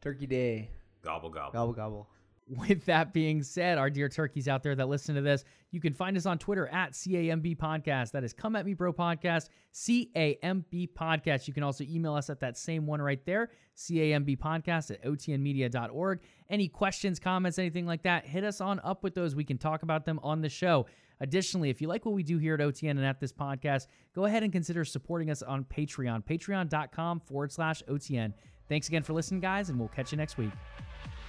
Turkey 0.00 0.26
Day. 0.26 0.70
Gobble 1.02 1.28
gobble. 1.28 1.52
Gobble 1.52 1.72
gobble. 1.72 2.08
With 2.46 2.84
that 2.84 3.14
being 3.14 3.42
said, 3.42 3.78
our 3.78 3.88
dear 3.88 4.10
turkeys 4.10 4.48
out 4.48 4.62
there 4.62 4.74
that 4.74 4.88
listen 4.88 5.14
to 5.14 5.22
this, 5.22 5.44
you 5.70 5.80
can 5.80 5.94
find 5.94 6.14
us 6.14 6.26
on 6.26 6.36
Twitter 6.38 6.68
at 6.68 6.92
CAMB 6.92 7.56
Podcast. 7.56 8.12
That 8.12 8.22
is 8.22 8.34
Come 8.34 8.54
At 8.54 8.66
Me 8.66 8.74
Bro 8.74 8.92
Podcast, 8.92 9.48
CAMB 9.72 10.90
Podcast. 10.92 11.48
You 11.48 11.54
can 11.54 11.62
also 11.62 11.84
email 11.84 12.14
us 12.14 12.28
at 12.28 12.40
that 12.40 12.58
same 12.58 12.86
one 12.86 13.00
right 13.00 13.24
there, 13.24 13.50
CAMB 13.78 14.38
Podcast 14.38 14.90
at 14.90 15.02
OTNmedia.org. 15.04 16.20
Any 16.50 16.68
questions, 16.68 17.18
comments, 17.18 17.58
anything 17.58 17.86
like 17.86 18.02
that, 18.02 18.26
hit 18.26 18.44
us 18.44 18.60
on 18.60 18.78
up 18.84 19.02
with 19.02 19.14
those. 19.14 19.34
We 19.34 19.44
can 19.44 19.56
talk 19.56 19.82
about 19.82 20.04
them 20.04 20.20
on 20.22 20.42
the 20.42 20.50
show. 20.50 20.86
Additionally, 21.20 21.70
if 21.70 21.80
you 21.80 21.88
like 21.88 22.04
what 22.04 22.14
we 22.14 22.22
do 22.22 22.36
here 22.36 22.54
at 22.54 22.60
OTN 22.60 22.90
and 22.90 23.06
at 23.06 23.20
this 23.20 23.32
podcast, 23.32 23.86
go 24.14 24.26
ahead 24.26 24.42
and 24.42 24.52
consider 24.52 24.84
supporting 24.84 25.30
us 25.30 25.42
on 25.42 25.64
Patreon, 25.64 26.24
patreon.com 26.24 27.20
forward 27.20 27.52
slash 27.52 27.82
OTN. 27.88 28.34
Thanks 28.68 28.88
again 28.88 29.02
for 29.02 29.14
listening, 29.14 29.40
guys, 29.40 29.70
and 29.70 29.78
we'll 29.78 29.88
catch 29.88 30.12
you 30.12 30.18
next 30.18 30.36
week. 30.36 30.52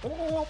Ô, 0.02 0.08
ô, 0.08 0.42
ô. 0.42 0.46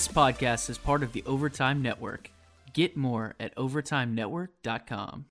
This 0.00 0.08
podcast 0.08 0.70
is 0.70 0.78
part 0.78 1.02
of 1.02 1.12
the 1.12 1.22
Overtime 1.26 1.82
Network. 1.82 2.30
Get 2.72 2.96
more 2.96 3.34
at 3.38 3.54
overtimenetwork.com. 3.56 5.26